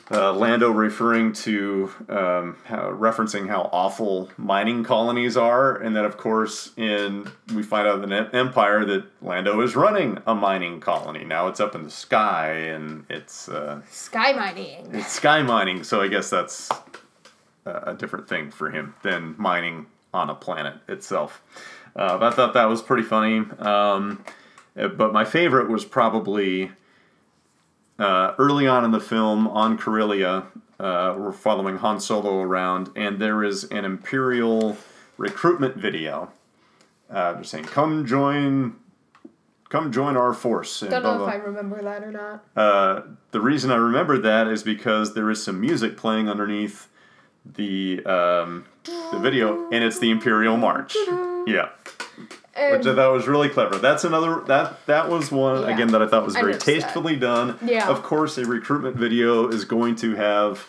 [0.10, 6.18] uh, Lando referring to um, how, referencing how awful mining colonies are, and that of
[6.18, 11.26] course in we find out in the Empire that Lando is running a mining colony.
[11.26, 14.88] Now it's up in the sky, and it's uh, Sky mining.
[14.94, 15.84] it's sky mining.
[15.84, 16.70] So I guess that's
[17.66, 21.42] a, different thing for him than mining on a planet itself.
[21.96, 23.40] Uh, but I thought that was pretty funny.
[23.60, 24.24] Um,
[24.78, 26.72] uh, but my favorite was probably
[28.00, 30.44] uh, early on in the film on Corellia.
[30.80, 34.78] Uh, we're following Han Solo around, and there is an Imperial
[35.18, 36.32] recruitment video.
[37.10, 38.76] Uh, they're saying, "Come join,
[39.70, 41.34] come join our force." and Don't blah, know if.
[41.34, 42.44] I remember that or not.
[42.56, 46.90] Uh, the reason I remember that is because there is some music playing underneath
[47.44, 50.96] the um, the video, and it's the Imperial March.
[51.48, 51.70] Yeah,
[52.58, 53.78] And which I thought was really clever.
[53.78, 55.74] That's another that that was one Yeah.
[55.74, 56.72] again that I thought was very noticed that.
[56.74, 57.58] tastefully done.
[57.64, 57.88] Yeah.
[57.90, 60.66] Of course, a recruitment video is going to have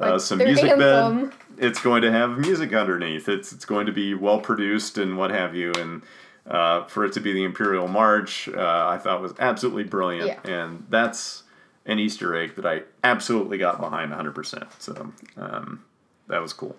[0.00, 1.28] uh, Like some music anthem.
[1.30, 1.36] bed.
[1.58, 3.28] It's going to have music underneath.
[3.28, 5.72] It's it's going to be well produced and what have you.
[5.78, 6.02] And
[6.48, 10.26] uh, for it to be the Imperial March, uh, I thought was absolutely brilliant.
[10.44, 10.50] Yeah.
[10.50, 11.42] And that's
[11.86, 14.68] an Easter egg that I absolutely got behind 100%.
[14.78, 15.84] So um,
[16.28, 16.76] that was cool.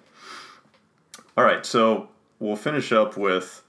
[1.38, 2.10] All right, so
[2.40, 3.61] we'll finish up with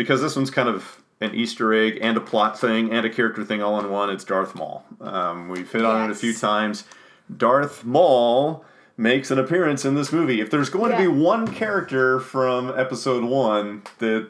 [0.00, 3.44] because this one's kind of an Easter egg and a plot thing and a character
[3.44, 4.08] thing all in one.
[4.08, 4.82] It's Darth Maul.
[4.98, 6.84] Um, we've hit on it a few times.
[7.36, 8.64] Darth Maul
[8.96, 10.40] makes an appearance in this movie.
[10.40, 14.26] If there's going to be one character from Episode One that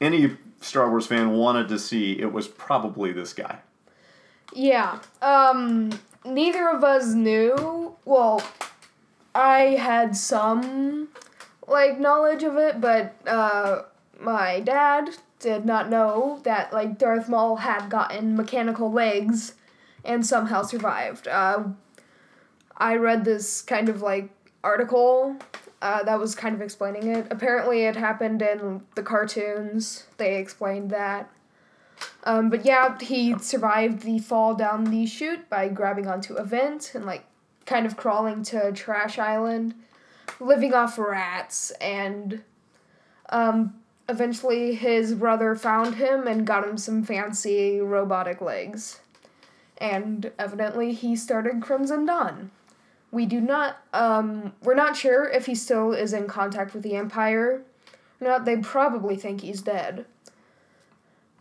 [0.00, 3.60] any Star Wars fan wanted to see, it was probably this guy.
[4.52, 4.98] Yeah.
[5.22, 7.94] Um neither of us knew.
[8.04, 8.42] Well,
[9.36, 11.10] I had some
[11.68, 13.82] like knowledge of it, but uh
[14.20, 19.54] my dad did not know that like Darth Maul had gotten mechanical legs
[20.04, 21.28] and somehow survived.
[21.28, 21.64] Uh
[22.76, 24.30] I read this kind of like
[24.62, 25.36] article
[25.80, 27.26] uh, that was kind of explaining it.
[27.30, 30.06] Apparently, it happened in the cartoons.
[30.16, 31.30] They explained that.
[32.24, 36.92] Um, but yeah, he survived the fall down the chute by grabbing onto a vent
[36.94, 37.24] and like
[37.64, 39.74] kind of crawling to trash island,
[40.40, 42.42] living off rats, and
[43.30, 43.74] um,
[44.08, 49.00] eventually his brother found him and got him some fancy robotic legs.
[49.78, 52.50] And evidently he started Crimson Dawn.
[53.10, 56.96] We do not, um, we're not sure if he still is in contact with the
[56.96, 57.62] Empire.
[58.20, 60.06] No, they probably think he's dead.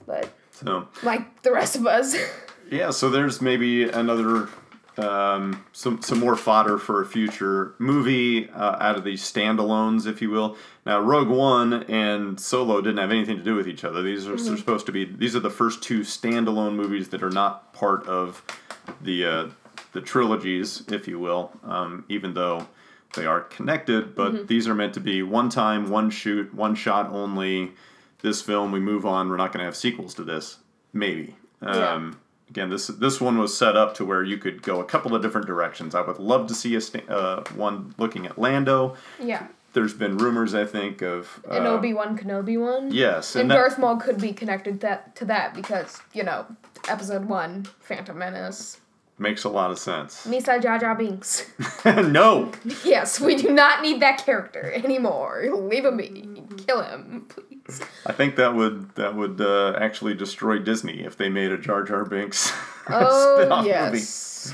[0.06, 2.16] But, So like the rest of us.
[2.72, 4.50] yeah, so there's maybe another
[4.98, 10.22] um, some some more fodder for a future movie uh, out of these standalones, if
[10.22, 10.58] you will.
[10.86, 14.02] Now, Rogue One and Solo didn't have anything to do with each other.
[14.02, 15.06] These are they're supposed to be.
[15.06, 18.44] These are the first two standalone movies that are not part of
[19.02, 19.48] the uh,
[19.94, 21.52] the trilogies, if you will.
[21.64, 22.68] Um, even though
[23.16, 27.10] they are connected, but these are meant to be one time, one shoot, one shot
[27.12, 27.72] only.
[28.22, 29.30] This film, we move on.
[29.30, 30.58] We're not going to have sequels to this.
[30.94, 31.36] Maybe.
[31.62, 32.20] Um,
[32.56, 35.22] Again, this this one was set up to where you could go a couple of
[35.22, 35.94] different directions.
[35.94, 36.80] I would love to see a
[37.14, 38.96] uh, one looking at Lando.
[39.22, 39.48] yeah.
[39.74, 42.94] There's been rumors, I think, of uh, An Obi Wan Kenobi one.
[42.94, 46.46] Yes, And and that- Darth Maul could be connected that to that because, you know,
[46.88, 48.80] episode one, Phantom Menace.
[49.18, 50.26] Makes a lot of sense.
[50.28, 51.46] Misa Jar Jar Binks.
[51.86, 52.52] no,
[52.84, 55.50] yes, we do not need that character anymore.
[55.54, 56.44] Leave him be.
[56.68, 57.82] Kill him, please.
[58.06, 61.84] I think that would that would uh, actually destroy Disney if they made a Jar
[61.84, 62.52] Jar Binks
[62.88, 64.54] Oh, yes.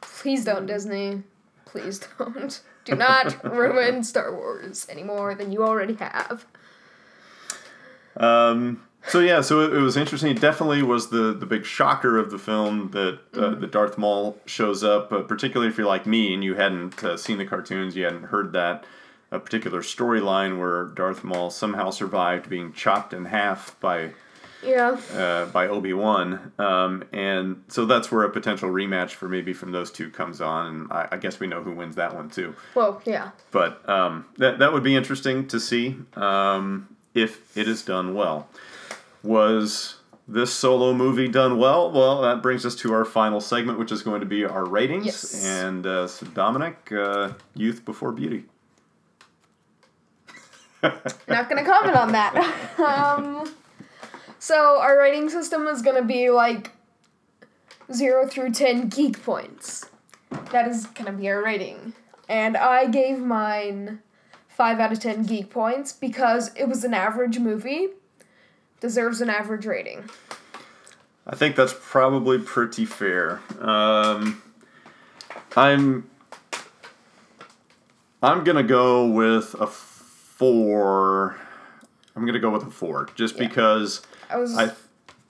[0.00, 1.22] Please don't, Disney.
[1.64, 2.60] Please don't.
[2.84, 6.46] Do not ruin Star Wars any more than you already have.
[8.16, 10.30] Um, so yeah, so it, it was interesting.
[10.30, 13.60] It definitely was the the big shocker of the film that uh, Mm-hmm.
[13.60, 15.12] that Darth Maul shows up.
[15.12, 18.24] Uh, particularly if you're like me and you hadn't uh, seen the cartoons, you hadn't
[18.24, 18.84] heard that
[19.30, 24.10] a particular storyline where Darth Maul somehow survived being chopped in half by
[24.64, 24.96] Yeah.
[25.14, 29.70] uh, by Obi Wan, um, and so that's where a potential rematch for maybe from
[29.72, 30.66] those two comes on.
[30.66, 32.54] And I, I guess we know who wins that one too.
[32.74, 33.30] Well, yeah.
[33.50, 38.48] But um, that that would be interesting to see um, if it is done well.
[39.22, 39.96] Was
[40.26, 41.90] this solo movie done well?
[41.90, 45.06] Well, that brings us to our final segment, which is going to be our ratings.
[45.06, 45.44] Yes.
[45.44, 48.44] And uh, so Dominic, uh, Youth Before Beauty.
[50.82, 52.78] Not gonna comment on that.
[52.78, 53.52] um,
[54.38, 56.70] so our rating system is gonna be like
[57.92, 59.86] zero through ten geek points.
[60.52, 61.94] That is gonna be our rating,
[62.28, 64.00] and I gave mine
[64.46, 67.88] five out of ten geek points because it was an average movie.
[68.80, 70.08] Deserves an average rating.
[71.26, 73.40] I think that's probably pretty fair.
[73.60, 74.42] Um,
[75.56, 76.08] I'm
[78.22, 81.36] I'm gonna go with a four.
[82.16, 83.46] I'm gonna go with a four, just Yeah.
[83.48, 84.72] because I was I,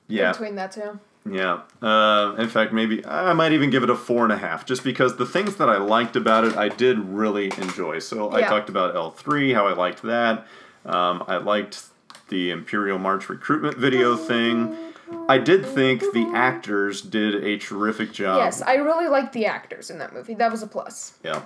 [0.06, 0.98] yeah, between that two.
[1.28, 1.60] yeah.
[1.82, 4.84] Uh, in fact, maybe I might even give it a four and a half, just
[4.84, 7.98] because the things that I liked about it, I did really enjoy.
[7.98, 10.46] So I talked about L three, how I liked that.
[10.86, 11.84] Um, I liked
[12.28, 14.76] the Imperial March recruitment video thing.
[15.28, 18.38] I did think the actors did a terrific job.
[18.38, 20.34] Yes, I really liked the actors in that movie.
[20.34, 21.14] That was a plus.
[21.24, 21.42] Yeah.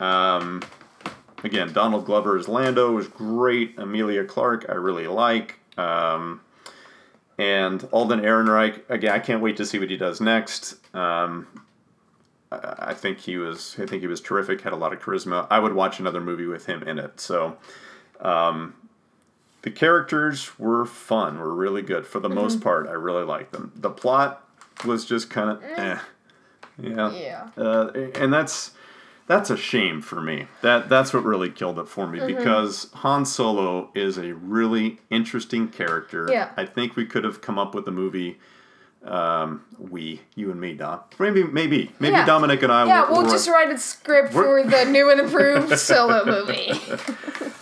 [0.00, 0.62] Um,
[1.44, 3.78] again, Donald Glover as Lando was great.
[3.78, 5.58] Emilia Clarke, I really like.
[5.78, 6.40] Um,
[7.38, 10.76] and Alden Ehrenreich, again, I can't wait to see what he does next.
[10.94, 11.46] Um,
[12.50, 14.60] I, I think he was, I think he was terrific.
[14.60, 15.46] Had a lot of charisma.
[15.50, 17.20] I would watch another movie with him in it.
[17.20, 17.56] So,
[18.20, 18.74] um,
[19.64, 21.38] the characters were fun.
[21.38, 22.86] Were really good for the most part.
[22.86, 23.72] I really liked them.
[23.74, 24.46] The plot
[24.84, 25.98] was just kind of, eh.
[26.80, 27.12] Yeah.
[27.12, 27.48] Yeah.
[27.56, 28.72] Uh, and that's
[29.26, 30.48] that's a shame for me.
[30.60, 32.36] That that's what really killed it for me Mm-hmm.
[32.36, 36.28] because Han Solo is a really interesting character.
[36.30, 36.50] Yeah.
[36.58, 38.38] I think we could have come up with a movie.
[39.04, 41.00] Um, we, you and me, Dom.
[41.18, 42.24] Maybe, maybe, maybe Yeah.
[42.24, 42.86] Dominic and I.
[42.86, 46.70] Yeah, will, we'll will- just write a script for the new and improved solo movie.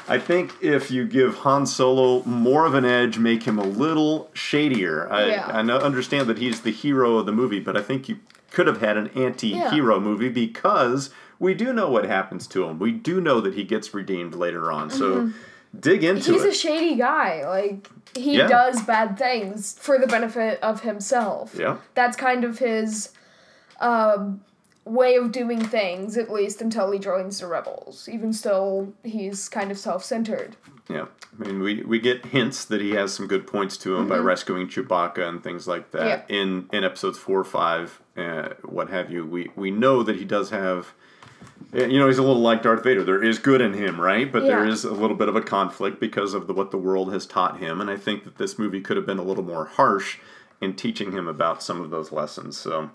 [0.09, 4.31] I think if you give Han Solo more of an edge, make him a little
[4.35, 5.11] shadier.
[5.11, 5.47] I, Yeah.
[5.49, 8.19] I know, understand that he's the hero of the movie, but I think you
[8.51, 12.79] could have had an anti-hero movie because we do know what happens to him.
[12.79, 14.91] We do know that he gets redeemed later on.
[14.91, 15.33] So
[15.79, 16.33] dig into Mm-hmm.
[16.35, 16.49] He's it.
[16.49, 17.49] a shady guy.
[17.49, 18.47] Like he Yeah.
[18.49, 21.55] does bad things for the benefit of himself.
[21.59, 21.79] yeah.
[21.95, 23.11] That's kind of his
[23.81, 24.43] um,
[24.85, 28.09] way of doing things, at least until he joins the rebels.
[28.11, 30.57] Even still, he's kind of self-centered.
[30.91, 31.07] Yeah,
[31.41, 34.19] I mean, we, we get hints that he has some good points to him by
[34.19, 36.33] rescuing Chewbacca and things like that Mm-hmm.
[36.35, 36.41] Yeah.
[36.43, 39.25] in in episodes four, or five, uh, what have you.
[39.25, 40.93] We we know that he does have,
[41.73, 43.03] you know, he's a little like Darth Vader.
[43.03, 44.31] There is good in him, right?
[44.31, 44.71] But there Yeah.
[44.73, 47.59] is a little bit of a conflict because of the, what the world has taught
[47.59, 50.19] him, and I think that this movie could have been a little more harsh
[50.61, 52.57] in teaching him about some of those lessons.
[52.57, 52.91] So.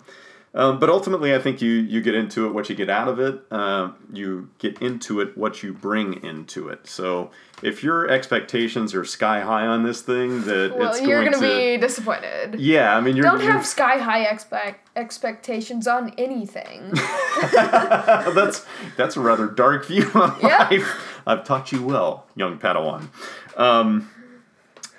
[0.58, 3.20] Um, but ultimately, I think you you get into it what you get out of
[3.20, 3.40] it.
[3.48, 6.88] Uh, you get into it what you bring into it.
[6.88, 7.30] So
[7.62, 11.48] if your expectations are sky high on this thing, that Well, it's you're going gonna
[11.48, 12.56] to be disappointed.
[12.58, 12.96] yeah.
[12.96, 16.90] I mean, you're Don't have sky high expect expectations on anything.
[17.52, 20.66] that's that's a rather dark view on Yeah.
[20.70, 21.20] life.
[21.24, 23.08] I've taught you well, young Padawan.
[23.56, 24.10] Um,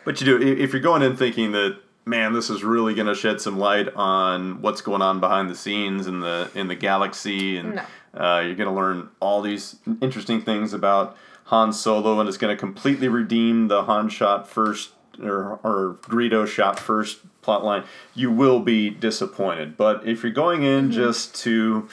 [0.06, 3.16] but you do if you're going in thinking that man, this is really going to
[3.16, 7.58] shed some light on what's going on behind the scenes in the in the galaxy,
[7.58, 7.82] and No.
[8.20, 12.56] uh, you're going to learn all these interesting things about Han Solo, and it's going
[12.56, 14.92] to completely redeem the Han shot first
[15.22, 17.86] or or Greedo shot first plotline.
[18.16, 21.88] You will be disappointed, but if you're going in just to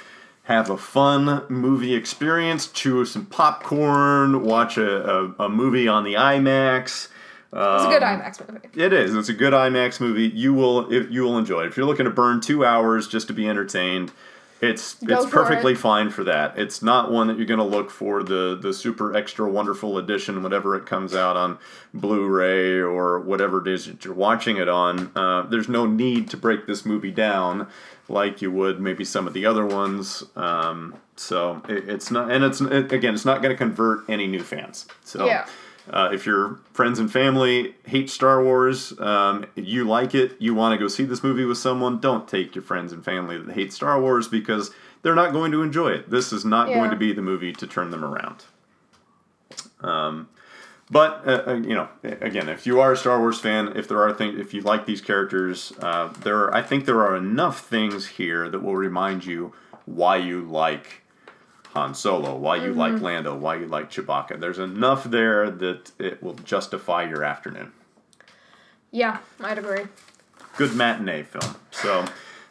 [0.44, 6.14] have a fun movie experience, chew some popcorn, watch a, a, a movie on the
[6.14, 7.09] IMAX.
[7.53, 8.68] It's a good IMAX movie.
[8.74, 9.14] It is.
[9.14, 10.28] It's a good IMAX movie.
[10.28, 11.68] You will it, you will enjoy it.
[11.68, 14.12] If you're looking to burn two hours just to be entertained,
[14.61, 15.78] it's Go it's perfectly it.
[15.78, 16.59] fine for that.
[16.59, 20.42] It's not one that you're going to look for the the super extra wonderful edition
[20.42, 21.59] whenever it comes out on
[21.94, 25.12] Blu-ray or whatever it is that you're watching it on.
[25.14, 27.68] Uh, there's no need to break this movie down
[28.09, 30.24] like you would maybe some of the other ones.
[30.36, 34.26] Um, so it, it's not, and it's it, again, it's not going to convert any
[34.26, 34.86] new fans.
[35.05, 35.26] So.
[35.26, 35.47] Yeah.
[35.89, 40.72] Uh, if your friends and family hate Star Wars, um, you like it, you want
[40.72, 43.72] to go see this movie with someone, don't take your friends and family that hate
[43.72, 44.72] Star Wars because
[45.03, 46.11] they're not going to enjoy it.
[46.11, 46.78] This is not Yeah.
[46.78, 48.45] going to be the movie to turn them around.
[49.80, 50.28] Um,
[50.91, 54.03] but uh, uh, you know, again, if you are a Star Wars fan, if there
[54.03, 57.61] are things, if you like these characters, uh, there, are, I think there are enough
[57.66, 59.53] things here that will remind you
[59.84, 61.03] why you like
[61.77, 64.41] Han Solo, why you like Lando, why you like Chewbacca.
[64.41, 67.72] There's enough there that it will justify your afternoon.
[68.91, 69.85] Yeah, I'd agree.
[70.57, 71.55] Good matinee film.
[71.70, 72.07] So,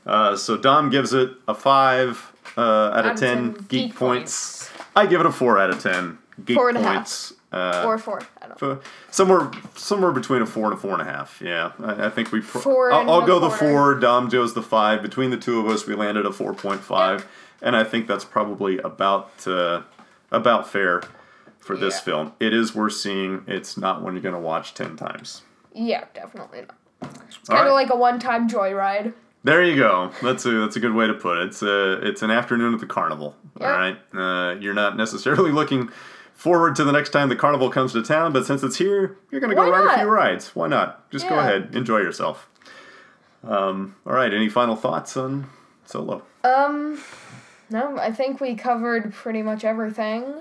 [0.05, 3.95] uh, so Dom gives it a five uh, out, of of 10, 10 geek, geek
[3.95, 4.69] points.
[4.95, 6.93] I give it a four out of ten geek Four and a half.
[6.95, 7.33] points.
[7.51, 8.21] Uh, Or four.
[8.41, 8.79] I don't know.
[9.11, 11.41] somewhere somewhere between a four and a four and a half.
[11.41, 12.41] Yeah, I, I think we.
[12.41, 13.95] Pro- Four I'll, and I'll go the four.
[13.95, 15.01] Dom Joe's the five.
[15.01, 17.25] Between the two of us, we landed a four point five,
[17.65, 19.81] and I think that's probably about uh,
[20.31, 21.01] about fair
[21.59, 22.01] for this Yeah.
[22.01, 22.33] film.
[22.39, 23.43] It is worth seeing.
[23.47, 25.41] It's not one you're going to watch ten times.
[25.73, 26.75] Yeah, definitely not.
[27.27, 27.73] It's kind of right.
[27.73, 29.13] like a one-time joyride.
[29.43, 30.11] There you go.
[30.23, 31.47] That's a that's a good way to put it.
[31.47, 33.35] It's a it's an afternoon at the carnival.
[33.59, 33.71] Yeah.
[33.71, 33.97] All right.
[34.13, 35.89] Uh, you're not necessarily looking
[36.33, 39.41] forward to the next time the carnival comes to town, but since it's here, you're
[39.41, 40.55] going to go Why ride a few rides.
[40.55, 41.09] Why not?
[41.11, 42.49] Just go ahead, enjoy yourself.
[43.43, 44.33] Um, all right.
[44.33, 45.47] Any final thoughts on
[45.85, 46.23] Solo?
[46.43, 46.99] Um,
[47.69, 50.35] no, I think we covered pretty much everything.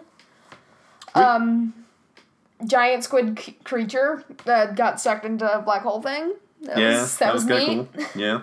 [1.14, 1.72] Um,
[2.66, 6.34] giant squid c- creature that got sucked into a black hole thing.
[6.62, 7.88] That yeah, was, that, was, kinda neat.
[7.94, 8.04] cool.
[8.14, 8.40] Yeah,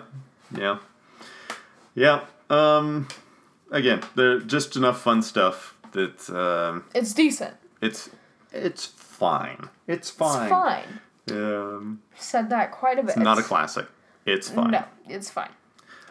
[0.56, 0.78] yeah,
[1.94, 2.20] yeah.
[2.48, 3.08] Um,
[3.70, 7.54] again, there just enough fun stuff that um, It's decent.
[7.80, 8.10] it's
[8.52, 9.68] it's fine.
[9.86, 10.42] It's fine.
[10.42, 11.00] It's fine.
[11.30, 13.16] Um, Said that quite a bit.
[13.16, 13.86] not a classic.
[14.24, 14.70] It's fine.
[14.70, 15.50] No, it's fine.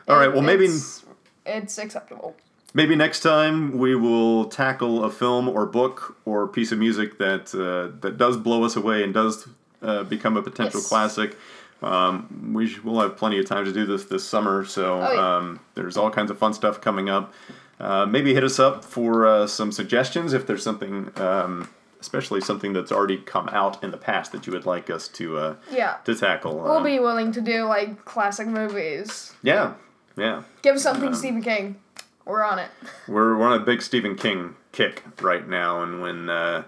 [0.07, 0.32] All right.
[0.32, 1.05] Well, maybe It's,
[1.45, 2.36] it's acceptable.
[2.74, 7.53] Maybe next time we will tackle a film or book or piece of music that
[7.55, 9.47] uh, that does blow us away and does
[9.82, 10.89] uh, become a potential Yes.
[10.89, 11.38] classic.
[11.82, 15.11] Um, we sh- will have plenty of time to do this this summer, so Oh,
[15.13, 15.38] yeah.
[15.38, 17.34] um, there's all kinds of fun stuff coming up.
[17.80, 21.67] Uh, maybe hit us up for uh, some suggestions if there's something, um,
[21.99, 25.38] especially something that's already come out in the past that you would like us to
[25.39, 25.95] uh, Yeah.
[26.05, 26.59] to tackle.
[26.59, 29.34] We'll Um, be willing to do like classic movies.
[29.41, 29.74] yeah,
[30.15, 30.43] yeah.
[30.61, 31.78] Give us something Stephen King.
[32.26, 32.69] We're on it.
[33.07, 36.63] We're, we're on a big Stephen King kick right now, and when uh,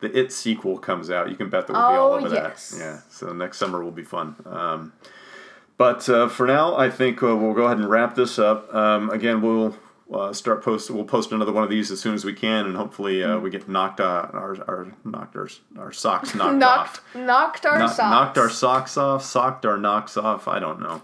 [0.00, 2.70] the It sequel comes out, you can bet that we'll be all Oh, over yes.
[2.70, 2.78] that.
[2.78, 4.36] Yeah, so next summer will be fun.
[4.46, 4.92] Um,
[5.76, 8.72] but uh, for now, I think uh, we'll go ahead and wrap this up.
[8.74, 9.76] Um, again, we'll
[10.12, 10.90] uh, start post.
[10.90, 13.50] We'll post another one of these as soon as we can, and hopefully uh, we
[13.50, 15.48] get knocked uh, our our knocked our,
[15.78, 17.14] our socks knocked, knocked off.
[17.14, 18.10] knocked our Knock- socks.
[18.10, 20.46] knocked our socks off, socked our knocks off.
[20.48, 21.02] I don't know.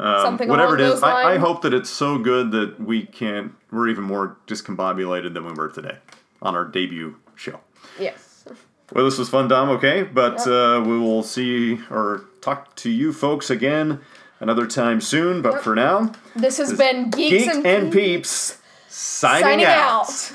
[0.00, 3.52] Um, Something whatever it is, I, I hope that it's so good that we can't.
[3.70, 5.98] We're even more discombobulated than we were today
[6.40, 7.60] on our debut show.
[7.98, 8.44] Yes.
[8.92, 9.68] Well, this was fun, Dom.
[9.70, 10.46] Okay, but Yep.
[10.46, 14.00] uh, we will see or talk to you folks again
[14.40, 15.42] another time soon.
[15.42, 15.62] But Yep.
[15.62, 20.08] for now, This has been Geeks Geek and, and Peeps signing, signing out.
[20.08, 20.32] out.